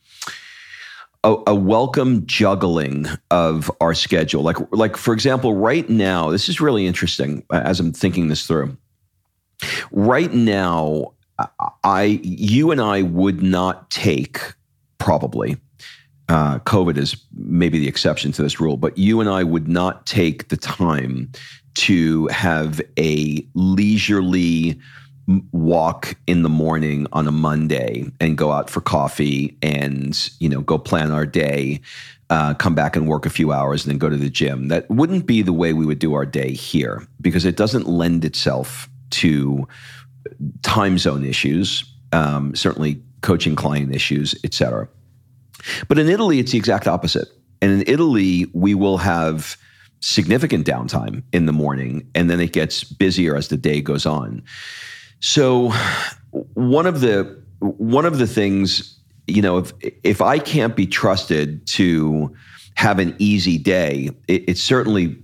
A, 1.25 1.35
a, 1.47 1.53
welcome 1.53 2.25
juggling 2.25 3.05
of 3.29 3.69
our 3.81 3.93
schedule. 3.93 4.41
Like, 4.41 4.55
like 4.71 4.95
for 4.95 5.13
example, 5.13 5.53
right 5.53 5.89
now, 5.89 6.29
this 6.29 6.47
is 6.47 6.61
really 6.61 6.87
interesting 6.87 7.43
uh, 7.49 7.61
as 7.65 7.81
I'm 7.81 7.91
thinking 7.91 8.29
this 8.29 8.47
through. 8.47 8.77
Right 9.91 10.31
now, 10.31 11.11
I, 11.83 12.21
you 12.23 12.71
and 12.71 12.79
I 12.79 13.01
would 13.01 13.41
not 13.41 13.89
take 13.91 14.39
probably 14.97 15.57
uh, 16.29 16.59
COVID 16.59 16.97
is 16.97 17.17
maybe 17.33 17.79
the 17.79 17.87
exception 17.87 18.31
to 18.33 18.43
this 18.43 18.59
rule, 18.59 18.77
but 18.77 18.97
you 18.97 19.19
and 19.19 19.29
I 19.29 19.43
would 19.43 19.67
not 19.67 20.05
take 20.05 20.49
the 20.49 20.57
time 20.57 21.31
to 21.75 22.27
have 22.27 22.79
a 22.97 23.45
leisurely 23.55 24.79
walk 25.51 26.15
in 26.27 26.43
the 26.43 26.49
morning 26.49 27.07
on 27.13 27.27
a 27.27 27.31
Monday 27.31 28.05
and 28.19 28.37
go 28.37 28.51
out 28.51 28.69
for 28.69 28.81
coffee 28.81 29.57
and 29.61 30.29
you 30.39 30.49
know 30.49 30.61
go 30.61 30.77
plan 30.77 31.11
our 31.11 31.25
day, 31.25 31.81
uh, 32.29 32.53
come 32.53 32.75
back 32.75 32.95
and 32.95 33.07
work 33.07 33.25
a 33.25 33.29
few 33.29 33.51
hours 33.51 33.83
and 33.83 33.91
then 33.91 33.97
go 33.97 34.09
to 34.09 34.17
the 34.17 34.29
gym. 34.29 34.67
That 34.67 34.89
wouldn't 34.89 35.25
be 35.25 35.41
the 35.41 35.53
way 35.53 35.73
we 35.73 35.85
would 35.85 35.99
do 35.99 36.13
our 36.13 36.25
day 36.25 36.53
here 36.53 37.05
because 37.21 37.45
it 37.45 37.57
doesn't 37.57 37.87
lend 37.87 38.23
itself 38.23 38.87
to 39.11 39.67
time 40.61 40.97
zone 40.99 41.25
issues, 41.25 41.83
um, 42.11 42.55
certainly 42.55 43.01
coaching 43.21 43.55
client 43.55 43.93
issues, 43.93 44.35
et 44.43 44.53
cetera. 44.53 44.87
But 45.87 45.99
in 45.99 46.09
Italy, 46.09 46.39
it's 46.39 46.51
the 46.51 46.57
exact 46.57 46.87
opposite. 46.87 47.27
And 47.61 47.71
in 47.71 47.83
Italy, 47.87 48.47
we 48.53 48.73
will 48.73 48.97
have 48.97 49.57
significant 50.01 50.65
downtime 50.65 51.23
in 51.33 51.45
the 51.45 51.51
morning, 51.51 52.09
and 52.15 52.29
then 52.29 52.39
it 52.39 52.53
gets 52.53 52.83
busier 52.83 53.35
as 53.35 53.49
the 53.49 53.57
day 53.57 53.81
goes 53.81 54.05
on. 54.05 54.41
So, 55.19 55.73
one 56.53 56.85
of 56.85 57.01
the 57.01 57.41
one 57.59 58.05
of 58.05 58.17
the 58.17 58.27
things, 58.27 58.97
you 59.27 59.41
know, 59.41 59.57
if 59.57 59.73
if 60.03 60.21
I 60.21 60.39
can't 60.39 60.75
be 60.75 60.87
trusted 60.87 61.65
to 61.67 62.33
have 62.75 62.99
an 62.99 63.15
easy 63.19 63.57
day, 63.57 64.09
it, 64.27 64.49
it 64.51 64.57
certainly 64.57 65.17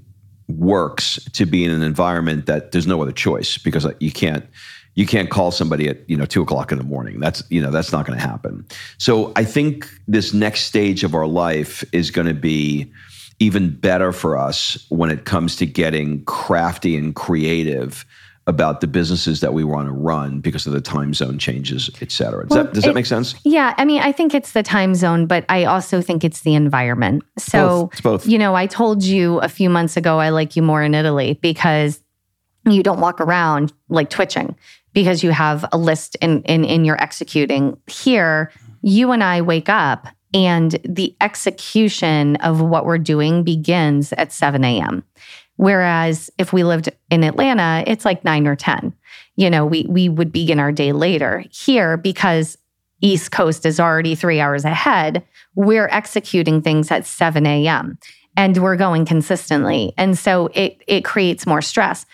works 0.47 1.23
to 1.33 1.45
be 1.45 1.63
in 1.63 1.71
an 1.71 1.81
environment 1.81 2.45
that 2.45 2.71
there's 2.71 2.85
no 2.85 3.01
other 3.01 3.11
choice 3.11 3.57
because 3.57 3.87
you 3.99 4.11
can't 4.11 4.45
you 4.95 5.05
can't 5.05 5.29
call 5.29 5.51
somebody 5.51 5.87
at 5.87 6.09
you 6.09 6.17
know 6.17 6.25
two 6.25 6.41
o'clock 6.41 6.71
in 6.71 6.77
the 6.77 6.83
morning 6.83 7.19
that's 7.19 7.43
you 7.49 7.61
know 7.61 7.69
that's 7.69 7.91
not 7.91 8.05
going 8.05 8.17
to 8.17 8.25
happen 8.25 8.65
so 8.97 9.31
i 9.35 9.43
think 9.43 9.89
this 10.07 10.33
next 10.33 10.61
stage 10.61 11.03
of 11.03 11.13
our 11.13 11.27
life 11.27 11.83
is 11.91 12.09
going 12.11 12.27
to 12.27 12.33
be 12.33 12.91
even 13.39 13.69
better 13.69 14.11
for 14.11 14.37
us 14.37 14.85
when 14.89 15.11
it 15.11 15.25
comes 15.25 15.55
to 15.57 15.65
getting 15.65 16.23
crafty 16.25 16.95
and 16.95 17.15
creative 17.15 18.05
about 18.47 18.79
the 18.79 18.87
businesses 18.87 19.39
that 19.41 19.53
we 19.53 19.63
want 19.63 19.87
to 19.87 19.91
run 19.91 20.39
because 20.39 20.67
of 20.67 20.73
the 20.73 20.79
time 20.79 21.13
zone 21.15 21.39
changes, 21.39 21.89
et 22.01 22.11
cetera. 22.11 22.43
Does, 22.47 22.55
well, 22.55 22.63
that, 22.65 22.73
does 22.73 22.83
it, 22.83 22.87
that 22.87 22.93
make 22.93 23.07
sense? 23.07 23.33
Yeah. 23.43 23.73
I 23.77 23.85
mean, 23.85 24.01
I 24.01 24.11
think 24.11 24.35
it's 24.35 24.51
the 24.51 24.61
time 24.61 24.93
zone, 24.93 25.25
but 25.25 25.45
I 25.49 25.65
also 25.65 25.99
think 25.99 26.23
it's 26.23 26.41
the 26.41 26.53
environment. 26.53 27.23
So, 27.39 27.89
both. 27.93 28.03
both. 28.03 28.27
you 28.27 28.37
know, 28.37 28.53
I 28.53 28.67
told 28.67 29.03
you 29.03 29.39
a 29.39 29.49
few 29.49 29.69
months 29.69 29.97
ago 29.97 30.19
I 30.19 30.29
like 30.29 30.55
you 30.55 30.61
more 30.61 30.83
in 30.83 30.93
Italy 30.93 31.39
because 31.41 32.01
you 32.65 32.83
don't 32.83 32.99
walk 32.99 33.19
around 33.19 33.73
like 33.89 34.09
twitching 34.09 34.55
because 34.95 35.23
you 35.23 35.29
have 35.29 35.65
a 35.71 35.77
list 35.77 36.15
in, 36.21 36.41
in, 36.43 36.63
in 36.63 36.85
your 36.85 36.99
executing. 36.99 37.77
Here, 37.85 38.51
you 38.81 39.11
and 39.11 39.23
I 39.23 39.41
wake 39.41 39.69
up 39.69 40.07
and 40.33 40.71
the 40.83 41.15
execution 41.21 42.37
of 42.37 42.61
what 42.61 42.85
we're 42.85 42.97
doing 42.97 43.43
begins 43.43 44.13
at 44.13 44.31
7 44.31 44.63
a.m. 44.63 45.03
Whereas 45.57 46.31
if 46.37 46.53
we 46.53 46.63
lived 46.63 46.89
in 47.11 47.23
Atlanta, 47.23 47.83
it's 47.85 48.05
like 48.05 48.23
nine 48.23 48.47
or 48.47 48.55
10. 48.55 48.93
You 49.35 49.49
know, 49.49 49.65
we, 49.65 49.85
we 49.87 50.09
would 50.09 50.31
begin 50.31 50.59
our 50.59 50.71
day 50.71 50.93
later. 50.93 51.43
Here, 51.51 51.97
because 51.97 52.57
East 53.01 53.31
Coast 53.31 53.65
is 53.65 53.79
already 53.79 54.15
three 54.15 54.39
hours 54.39 54.63
ahead, 54.63 55.25
we're 55.55 55.89
executing 55.89 56.61
things 56.61 56.89
at 56.89 57.05
7 57.05 57.45
a.m. 57.45 57.97
and 58.37 58.57
we're 58.57 58.77
going 58.77 59.05
consistently. 59.05 59.93
And 59.97 60.17
so 60.17 60.47
it, 60.53 60.81
it 60.87 61.03
creates 61.03 61.45
more 61.45 61.61
stress. 61.61 62.05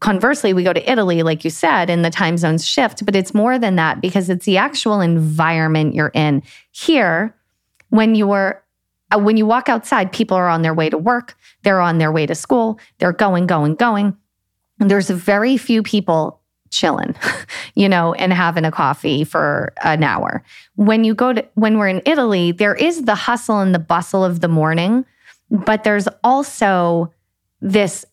Conversely, 0.00 0.54
we 0.54 0.64
go 0.64 0.72
to 0.72 0.90
Italy, 0.90 1.22
like 1.22 1.44
you 1.44 1.50
said, 1.50 1.90
and 1.90 2.04
the 2.04 2.10
time 2.10 2.38
zones 2.38 2.66
shift, 2.66 3.04
but 3.04 3.14
it's 3.14 3.34
more 3.34 3.58
than 3.58 3.76
that 3.76 4.00
because 4.00 4.30
it's 4.30 4.46
the 4.46 4.56
actual 4.56 5.00
environment 5.00 5.94
you're 5.94 6.12
in. 6.14 6.42
Here, 6.70 7.34
when 7.90 8.14
you're 8.14 8.64
uh, 9.14 9.18
when 9.18 9.36
you 9.36 9.44
walk 9.44 9.68
outside, 9.68 10.10
people 10.10 10.36
are 10.36 10.48
on 10.48 10.62
their 10.62 10.72
way 10.72 10.88
to 10.88 10.96
work, 10.96 11.36
they're 11.62 11.80
on 11.80 11.98
their 11.98 12.10
way 12.10 12.24
to 12.26 12.34
school, 12.34 12.78
they're 12.98 13.12
going, 13.12 13.46
going, 13.46 13.74
going. 13.74 14.16
And 14.80 14.90
there's 14.90 15.10
very 15.10 15.56
few 15.56 15.82
people 15.82 16.40
chilling, 16.70 17.14
you 17.74 17.88
know, 17.88 18.14
and 18.14 18.32
having 18.32 18.64
a 18.64 18.72
coffee 18.72 19.22
for 19.22 19.72
an 19.82 20.02
hour. 20.02 20.42
When 20.76 21.04
you 21.04 21.14
go 21.14 21.34
to, 21.34 21.46
when 21.54 21.78
we're 21.78 21.88
in 21.88 22.02
Italy, 22.06 22.52
there 22.52 22.74
is 22.74 23.04
the 23.04 23.14
hustle 23.14 23.60
and 23.60 23.74
the 23.74 23.78
bustle 23.78 24.24
of 24.24 24.40
the 24.40 24.48
morning, 24.48 25.04
but 25.50 25.84
there's 25.84 26.08
also 26.24 27.12
this 27.60 28.04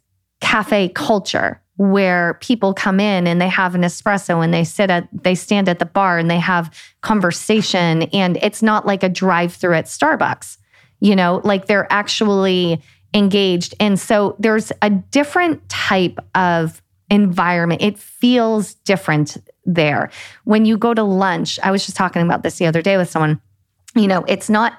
cafe 0.41 0.89
culture 0.89 1.60
where 1.81 2.35
people 2.41 2.73
come 2.73 2.99
in 2.99 3.25
and 3.25 3.41
they 3.41 3.47
have 3.49 3.75
an 3.75 3.81
espresso 3.81 4.43
and 4.43 4.53
they 4.53 4.63
sit 4.63 4.89
at 4.89 5.07
they 5.11 5.35
stand 5.35 5.67
at 5.67 5.79
the 5.79 5.85
bar 5.85 6.17
and 6.17 6.29
they 6.29 6.39
have 6.39 6.69
conversation 7.01 8.03
and 8.13 8.37
it's 8.37 8.61
not 8.61 8.85
like 8.85 9.03
a 9.03 9.09
drive 9.09 9.53
through 9.53 9.73
at 9.73 9.85
Starbucks 9.85 10.57
you 11.01 11.15
know, 11.15 11.41
like 11.43 11.65
they're 11.65 11.91
actually 11.91 12.81
engaged. 13.13 13.75
And 13.79 13.99
so 13.99 14.37
there's 14.39 14.71
a 14.81 14.89
different 14.89 15.67
type 15.67 16.17
of 16.33 16.81
environment. 17.09 17.81
It 17.81 17.99
feels 17.99 18.75
different 18.75 19.37
there. 19.65 20.09
When 20.45 20.63
you 20.63 20.77
go 20.77 20.93
to 20.93 21.03
lunch, 21.03 21.59
I 21.61 21.71
was 21.71 21.85
just 21.85 21.97
talking 21.97 22.21
about 22.21 22.43
this 22.43 22.57
the 22.57 22.67
other 22.67 22.81
day 22.81 22.95
with 22.95 23.09
someone, 23.09 23.41
you 23.95 24.07
know, 24.07 24.23
it's 24.27 24.49
not 24.49 24.73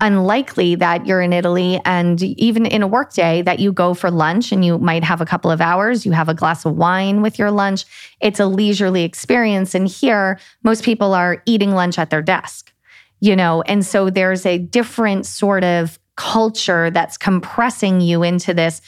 unlikely 0.00 0.76
that 0.76 1.06
you're 1.06 1.20
in 1.20 1.32
Italy 1.32 1.80
and 1.84 2.22
even 2.22 2.66
in 2.66 2.82
a 2.82 2.86
workday 2.86 3.42
that 3.42 3.58
you 3.58 3.72
go 3.72 3.94
for 3.94 4.10
lunch 4.10 4.52
and 4.52 4.64
you 4.64 4.78
might 4.78 5.02
have 5.02 5.20
a 5.20 5.26
couple 5.26 5.50
of 5.50 5.60
hours, 5.60 6.06
you 6.06 6.12
have 6.12 6.28
a 6.28 6.34
glass 6.34 6.64
of 6.64 6.76
wine 6.76 7.20
with 7.20 7.38
your 7.38 7.50
lunch. 7.50 7.84
It's 8.20 8.40
a 8.40 8.46
leisurely 8.46 9.02
experience. 9.02 9.74
And 9.74 9.88
here, 9.88 10.38
most 10.62 10.84
people 10.84 11.14
are 11.14 11.42
eating 11.46 11.72
lunch 11.72 11.98
at 11.98 12.10
their 12.10 12.22
desk 12.22 12.72
you 13.20 13.34
know, 13.34 13.62
and 13.62 13.84
so 13.84 14.10
there's 14.10 14.46
a 14.46 14.58
different 14.58 15.26
sort 15.26 15.64
of 15.64 15.98
culture 16.16 16.90
that's 16.90 17.16
compressing 17.16 18.00
you 18.00 18.22
into 18.22 18.54
this 18.54 18.80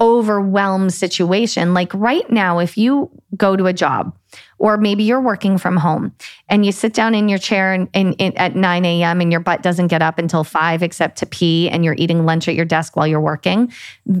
overwhelmed 0.00 0.92
situation. 0.92 1.74
Like 1.74 1.92
right 1.94 2.28
now, 2.30 2.58
if 2.58 2.76
you 2.76 3.10
go 3.36 3.56
to 3.56 3.66
a 3.66 3.72
job, 3.72 4.16
or 4.58 4.76
maybe 4.76 5.02
you're 5.02 5.20
working 5.20 5.58
from 5.58 5.76
home 5.76 6.12
and 6.48 6.64
you 6.64 6.72
sit 6.72 6.94
down 6.94 7.14
in 7.14 7.28
your 7.28 7.38
chair 7.38 7.72
and, 7.72 7.88
and, 7.92 8.14
and, 8.18 8.36
at 8.38 8.56
9 8.56 8.84
a.m. 8.84 9.20
and 9.20 9.30
your 9.30 9.40
butt 9.40 9.62
doesn't 9.62 9.88
get 9.88 10.02
up 10.02 10.18
until 10.18 10.44
5 10.44 10.82
except 10.82 11.18
to 11.18 11.26
pee 11.26 11.68
and 11.68 11.84
you're 11.84 11.94
eating 11.98 12.24
lunch 12.24 12.48
at 12.48 12.54
your 12.54 12.64
desk 12.64 12.96
while 12.96 13.06
you're 13.06 13.20
working, 13.20 13.72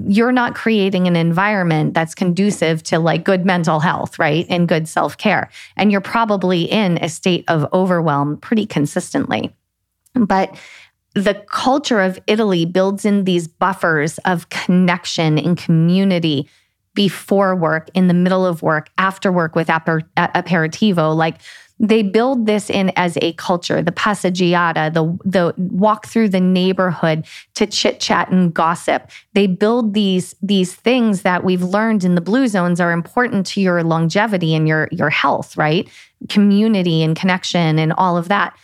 you're 0.06 0.32
not 0.32 0.54
creating 0.54 1.06
an 1.06 1.16
environment 1.16 1.94
that's 1.94 2.14
conducive 2.14 2.82
to 2.84 2.98
like 2.98 3.24
good 3.24 3.46
mental 3.46 3.80
health, 3.80 4.18
right? 4.18 4.46
And 4.48 4.68
good 4.68 4.88
self 4.88 5.16
care. 5.16 5.50
And 5.76 5.90
you're 5.90 6.00
probably 6.00 6.64
in 6.64 6.98
a 6.98 7.08
state 7.08 7.44
of 7.48 7.66
overwhelm 7.72 8.36
pretty 8.38 8.66
consistently. 8.66 9.54
But 10.14 10.56
the 11.14 11.34
culture 11.50 12.02
of 12.02 12.18
Italy 12.26 12.66
builds 12.66 13.06
in 13.06 13.24
these 13.24 13.48
buffers 13.48 14.18
of 14.18 14.50
connection 14.50 15.38
and 15.38 15.56
community 15.56 16.46
before 16.96 17.54
work, 17.54 17.88
in 17.94 18.08
the 18.08 18.14
middle 18.14 18.44
of 18.44 18.62
work, 18.62 18.88
after 18.98 19.30
work 19.30 19.54
with 19.54 19.70
aper- 19.70 20.02
aperitivo. 20.16 21.14
Like 21.14 21.36
they 21.78 22.02
build 22.02 22.46
this 22.46 22.70
in 22.70 22.90
as 22.96 23.18
a 23.20 23.34
culture, 23.34 23.82
the 23.82 23.92
passeggiata, 23.92 24.94
the, 24.94 25.04
the 25.24 25.54
walk 25.58 26.06
through 26.06 26.30
the 26.30 26.40
neighborhood 26.40 27.26
to 27.54 27.66
chit 27.66 28.00
chat 28.00 28.30
and 28.30 28.54
gossip. 28.54 29.10
They 29.34 29.46
build 29.46 29.92
these, 29.92 30.34
these 30.42 30.74
things 30.74 31.22
that 31.22 31.44
we've 31.44 31.62
learned 31.62 32.02
in 32.02 32.14
the 32.14 32.22
blue 32.22 32.48
zones 32.48 32.80
are 32.80 32.92
important 32.92 33.46
to 33.48 33.60
your 33.60 33.84
longevity 33.84 34.54
and 34.54 34.66
your, 34.66 34.88
your 34.90 35.10
health, 35.10 35.56
right? 35.56 35.88
Community 36.30 37.02
and 37.02 37.14
connection 37.14 37.78
and 37.78 37.92
all 37.92 38.16
of 38.16 38.28
that. 38.28 38.56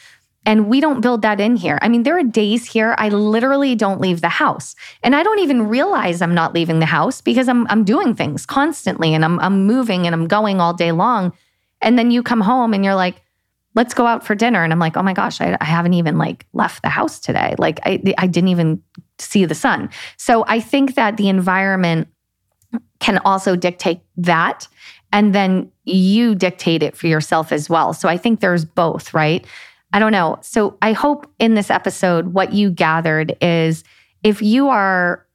And 0.44 0.68
we 0.68 0.80
don't 0.80 1.00
build 1.00 1.22
that 1.22 1.40
in 1.40 1.56
here. 1.56 1.78
I 1.82 1.88
mean, 1.88 2.02
there 2.02 2.18
are 2.18 2.22
days 2.22 2.66
here 2.66 2.94
I 2.98 3.10
literally 3.10 3.74
don't 3.74 4.00
leave 4.00 4.20
the 4.20 4.28
house. 4.28 4.74
And 5.02 5.14
I 5.14 5.22
don't 5.22 5.38
even 5.38 5.68
realize 5.68 6.20
I'm 6.20 6.34
not 6.34 6.52
leaving 6.52 6.80
the 6.80 6.86
house 6.86 7.20
because 7.20 7.48
I'm 7.48 7.66
I'm 7.68 7.84
doing 7.84 8.14
things 8.14 8.44
constantly 8.44 9.14
and 9.14 9.24
I'm 9.24 9.38
I'm 9.40 9.66
moving 9.66 10.06
and 10.06 10.14
I'm 10.14 10.26
going 10.26 10.60
all 10.60 10.74
day 10.74 10.92
long. 10.92 11.32
And 11.80 11.98
then 11.98 12.10
you 12.10 12.22
come 12.22 12.40
home 12.40 12.74
and 12.74 12.84
you're 12.84 12.94
like, 12.96 13.22
let's 13.74 13.94
go 13.94 14.06
out 14.06 14.24
for 14.26 14.34
dinner. 14.34 14.64
And 14.64 14.72
I'm 14.72 14.78
like, 14.78 14.96
oh 14.96 15.02
my 15.02 15.12
gosh, 15.12 15.40
I, 15.40 15.56
I 15.60 15.64
haven't 15.64 15.94
even 15.94 16.18
like 16.18 16.46
left 16.52 16.82
the 16.82 16.88
house 16.88 17.20
today. 17.20 17.54
Like 17.58 17.80
I 17.84 18.02
I 18.18 18.26
didn't 18.26 18.48
even 18.48 18.82
see 19.18 19.44
the 19.44 19.54
sun. 19.54 19.90
So 20.16 20.44
I 20.48 20.58
think 20.58 20.96
that 20.96 21.16
the 21.16 21.28
environment 21.28 22.08
can 22.98 23.18
also 23.18 23.54
dictate 23.56 24.00
that. 24.16 24.66
And 25.12 25.34
then 25.34 25.70
you 25.84 26.34
dictate 26.34 26.82
it 26.82 26.96
for 26.96 27.06
yourself 27.06 27.52
as 27.52 27.68
well. 27.68 27.92
So 27.92 28.08
I 28.08 28.16
think 28.16 28.40
there's 28.40 28.64
both, 28.64 29.12
right? 29.12 29.46
I 29.92 29.98
don't 29.98 30.12
know. 30.12 30.38
So 30.40 30.78
I 30.80 30.92
hope 30.92 31.30
in 31.38 31.54
this 31.54 31.70
episode, 31.70 32.28
what 32.28 32.52
you 32.52 32.70
gathered 32.70 33.36
is 33.40 33.84
if 34.22 34.40
you 34.40 34.68
are 34.68 35.26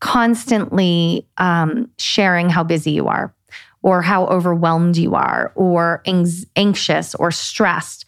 constantly 0.00 1.26
um, 1.38 1.90
sharing 1.98 2.50
how 2.50 2.62
busy 2.62 2.90
you 2.90 3.08
are, 3.08 3.34
or 3.82 4.00
how 4.02 4.26
overwhelmed 4.26 4.96
you 4.96 5.14
are, 5.14 5.52
or 5.54 6.02
anxious 6.56 7.14
or 7.14 7.30
stressed, 7.30 8.06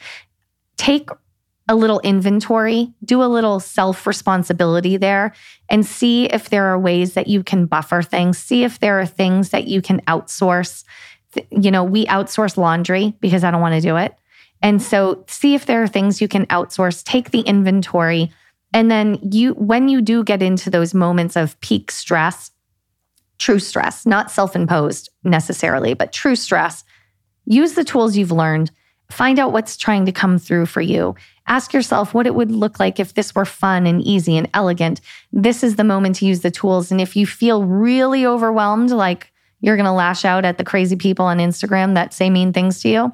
take 0.76 1.08
a 1.68 1.74
little 1.74 2.00
inventory, 2.00 2.92
do 3.04 3.22
a 3.22 3.24
little 3.24 3.60
self 3.60 4.06
responsibility 4.06 4.96
there, 4.96 5.34
and 5.68 5.84
see 5.84 6.26
if 6.26 6.50
there 6.50 6.66
are 6.66 6.78
ways 6.78 7.14
that 7.14 7.26
you 7.26 7.42
can 7.42 7.66
buffer 7.66 8.02
things. 8.02 8.38
See 8.38 8.64
if 8.64 8.78
there 8.78 9.00
are 9.00 9.06
things 9.06 9.50
that 9.50 9.66
you 9.66 9.82
can 9.82 10.00
outsource. 10.02 10.84
You 11.50 11.70
know, 11.70 11.84
we 11.84 12.06
outsource 12.06 12.56
laundry 12.56 13.14
because 13.20 13.42
I 13.44 13.50
don't 13.50 13.60
want 13.60 13.74
to 13.74 13.80
do 13.80 13.96
it. 13.96 14.14
And 14.62 14.80
so 14.80 15.24
see 15.28 15.54
if 15.54 15.66
there 15.66 15.82
are 15.82 15.88
things 15.88 16.20
you 16.20 16.28
can 16.28 16.46
outsource, 16.46 17.04
take 17.04 17.30
the 17.30 17.40
inventory. 17.40 18.32
And 18.72 18.90
then 18.90 19.18
you, 19.22 19.52
when 19.54 19.88
you 19.88 20.00
do 20.00 20.24
get 20.24 20.42
into 20.42 20.70
those 20.70 20.94
moments 20.94 21.36
of 21.36 21.58
peak 21.60 21.90
stress, 21.90 22.50
true 23.38 23.58
stress, 23.58 24.06
not 24.06 24.30
self 24.30 24.56
imposed 24.56 25.10
necessarily, 25.24 25.94
but 25.94 26.12
true 26.12 26.36
stress, 26.36 26.84
use 27.44 27.74
the 27.74 27.84
tools 27.84 28.16
you've 28.16 28.32
learned. 28.32 28.70
Find 29.10 29.38
out 29.38 29.52
what's 29.52 29.76
trying 29.76 30.04
to 30.06 30.12
come 30.12 30.38
through 30.38 30.66
for 30.66 30.80
you. 30.80 31.14
Ask 31.46 31.72
yourself 31.72 32.12
what 32.12 32.26
it 32.26 32.34
would 32.34 32.50
look 32.50 32.80
like 32.80 32.98
if 32.98 33.14
this 33.14 33.34
were 33.34 33.44
fun 33.44 33.86
and 33.86 34.02
easy 34.02 34.36
and 34.36 34.50
elegant. 34.52 35.00
This 35.32 35.62
is 35.62 35.76
the 35.76 35.84
moment 35.84 36.16
to 36.16 36.26
use 36.26 36.40
the 36.40 36.50
tools. 36.50 36.90
And 36.90 37.00
if 37.00 37.14
you 37.14 37.24
feel 37.24 37.64
really 37.64 38.26
overwhelmed, 38.26 38.90
like 38.90 39.32
you're 39.60 39.76
going 39.76 39.86
to 39.86 39.92
lash 39.92 40.24
out 40.24 40.44
at 40.44 40.58
the 40.58 40.64
crazy 40.64 40.96
people 40.96 41.24
on 41.24 41.38
Instagram 41.38 41.94
that 41.94 42.12
say 42.12 42.30
mean 42.30 42.52
things 42.52 42.80
to 42.80 42.88
you, 42.88 43.12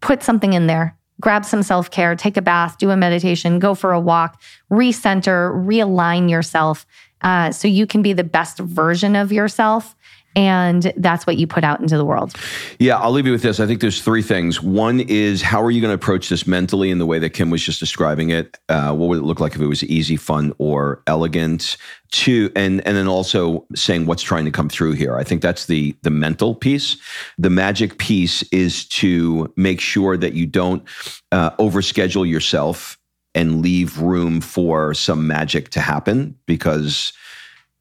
put 0.00 0.22
something 0.22 0.52
in 0.52 0.66
there. 0.66 0.96
Grab 1.20 1.44
some 1.44 1.62
self 1.62 1.90
care, 1.90 2.14
take 2.14 2.36
a 2.36 2.42
bath, 2.42 2.76
do 2.78 2.90
a 2.90 2.96
meditation, 2.96 3.58
go 3.58 3.74
for 3.74 3.92
a 3.92 4.00
walk, 4.00 4.40
recenter, 4.70 5.50
realign 5.64 6.28
yourself, 6.28 6.86
uh, 7.22 7.50
so 7.50 7.66
you 7.66 7.86
can 7.86 8.02
be 8.02 8.12
the 8.12 8.24
best 8.24 8.58
version 8.58 9.16
of 9.16 9.32
yourself 9.32 9.96
and 10.36 10.92
that's 10.98 11.26
what 11.26 11.38
you 11.38 11.46
put 11.46 11.64
out 11.64 11.80
into 11.80 11.96
the 11.96 12.04
world. 12.04 12.36
Yeah, 12.78 12.98
I'll 12.98 13.10
leave 13.10 13.26
you 13.26 13.32
with 13.32 13.42
this. 13.42 13.58
I 13.58 13.66
think 13.66 13.80
there's 13.80 14.02
three 14.02 14.20
things. 14.20 14.62
One 14.62 15.00
is 15.00 15.40
how 15.40 15.62
are 15.62 15.70
you 15.70 15.80
going 15.80 15.90
to 15.90 15.94
approach 15.94 16.28
this 16.28 16.46
mentally 16.46 16.90
in 16.90 16.98
the 16.98 17.06
way 17.06 17.18
that 17.18 17.30
Kim 17.30 17.48
was 17.48 17.64
just 17.64 17.80
describing 17.80 18.30
it? 18.30 18.58
Uh, 18.68 18.92
what 18.92 19.08
would 19.08 19.18
it 19.18 19.24
look 19.24 19.40
like 19.40 19.54
if 19.54 19.60
it 19.60 19.66
was 19.66 19.82
easy, 19.84 20.16
fun, 20.16 20.52
or 20.58 21.02
elegant? 21.06 21.78
Two, 22.12 22.52
and 22.54 22.86
and 22.86 22.96
then 22.96 23.08
also 23.08 23.66
saying 23.74 24.06
what's 24.06 24.22
trying 24.22 24.44
to 24.44 24.50
come 24.50 24.68
through 24.68 24.92
here. 24.92 25.16
I 25.16 25.24
think 25.24 25.42
that's 25.42 25.66
the 25.66 25.96
the 26.02 26.10
mental 26.10 26.54
piece. 26.54 26.96
The 27.36 27.50
magic 27.50 27.98
piece 27.98 28.42
is 28.52 28.86
to 28.88 29.52
make 29.56 29.80
sure 29.80 30.16
that 30.16 30.34
you 30.34 30.46
don't 30.46 30.84
uh, 31.32 31.50
overschedule 31.52 32.28
yourself 32.28 32.96
and 33.34 33.60
leave 33.60 33.98
room 33.98 34.40
for 34.40 34.94
some 34.94 35.26
magic 35.26 35.70
to 35.70 35.80
happen 35.80 36.38
because 36.46 37.12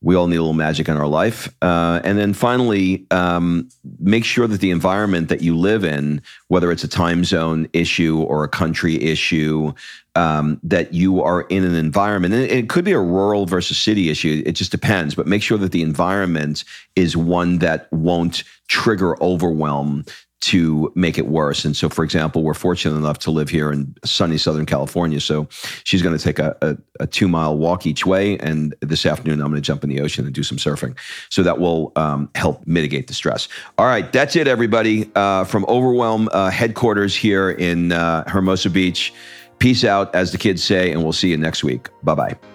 we 0.01 0.15
all 0.15 0.27
need 0.27 0.35
a 0.35 0.41
little 0.41 0.53
magic 0.53 0.87
in 0.87 0.97
our 0.97 1.07
life. 1.07 1.53
Uh, 1.61 1.99
and 2.03 2.17
then 2.17 2.33
finally, 2.33 3.07
um, 3.11 3.67
make 3.99 4.23
sure 4.23 4.47
that 4.47 4.61
the 4.61 4.71
environment 4.71 5.29
that 5.29 5.41
you 5.41 5.57
live 5.57 5.83
in, 5.83 6.21
whether 6.47 6.71
it's 6.71 6.83
a 6.83 6.87
time 6.87 7.23
zone 7.23 7.67
issue 7.73 8.21
or 8.21 8.43
a 8.43 8.47
country 8.47 9.01
issue, 9.01 9.73
um, 10.15 10.59
that 10.63 10.93
you 10.93 11.21
are 11.21 11.41
in 11.43 11.63
an 11.63 11.75
environment, 11.75 12.33
and 12.33 12.43
it 12.43 12.69
could 12.69 12.85
be 12.85 12.93
a 12.93 12.99
rural 12.99 13.45
versus 13.45 13.77
city 13.77 14.09
issue. 14.09 14.43
It 14.45 14.53
just 14.53 14.71
depends, 14.71 15.15
but 15.15 15.27
make 15.27 15.41
sure 15.41 15.57
that 15.57 15.71
the 15.71 15.81
environment 15.81 16.63
is 16.95 17.17
one 17.17 17.57
that 17.59 17.91
won't 17.91 18.43
trigger 18.67 19.21
overwhelm 19.21 20.05
to 20.45 20.91
make 20.93 21.17
it 21.17 21.25
worse. 21.25 21.65
And 21.65 21.75
so, 21.75 21.89
for 21.89 22.03
example, 22.03 22.43
we're 22.43 22.53
fortunate 22.53 22.95
enough 22.95 23.17
to 23.19 23.31
live 23.31 23.49
here 23.49 23.71
in 23.71 23.95
sunny 24.05 24.37
Southern 24.37 24.67
California. 24.67 25.19
So 25.19 25.47
she's 25.83 26.03
going 26.03 26.15
to 26.15 26.23
take 26.23 26.37
a, 26.37 26.55
a, 26.61 26.77
a, 26.99 27.07
two 27.07 27.27
mile 27.27 27.57
walk 27.57 27.87
each 27.87 28.05
way. 28.05 28.37
And 28.37 28.75
this 28.81 29.07
afternoon, 29.07 29.41
I'm 29.41 29.49
going 29.49 29.61
to 29.61 29.65
jump 29.65 29.83
in 29.83 29.89
the 29.89 30.01
ocean 30.01 30.23
and 30.23 30.35
do 30.35 30.43
some 30.43 30.59
surfing. 30.59 30.95
So 31.29 31.41
that 31.41 31.57
will 31.57 31.91
um, 31.95 32.29
help 32.35 32.65
mitigate 32.67 33.07
the 33.07 33.15
stress. 33.15 33.47
All 33.79 33.87
right. 33.87 34.11
That's 34.13 34.35
it, 34.35 34.47
everybody. 34.47 35.09
Uh, 35.15 35.45
from 35.45 35.65
Overwhelm 35.67 36.29
uh, 36.31 36.51
headquarters 36.51 37.15
here 37.15 37.49
in 37.49 37.91
uh, 37.91 38.29
Hermosa 38.29 38.69
Beach. 38.69 39.13
Peace 39.57 39.83
out, 39.83 40.13
as 40.13 40.31
the 40.31 40.37
kids 40.37 40.63
say, 40.63 40.91
and 40.91 41.01
we'll 41.01 41.13
see 41.13 41.29
you 41.29 41.37
next 41.37 41.63
week. 41.63 41.87
Bye 42.03 42.15
bye. 42.15 42.54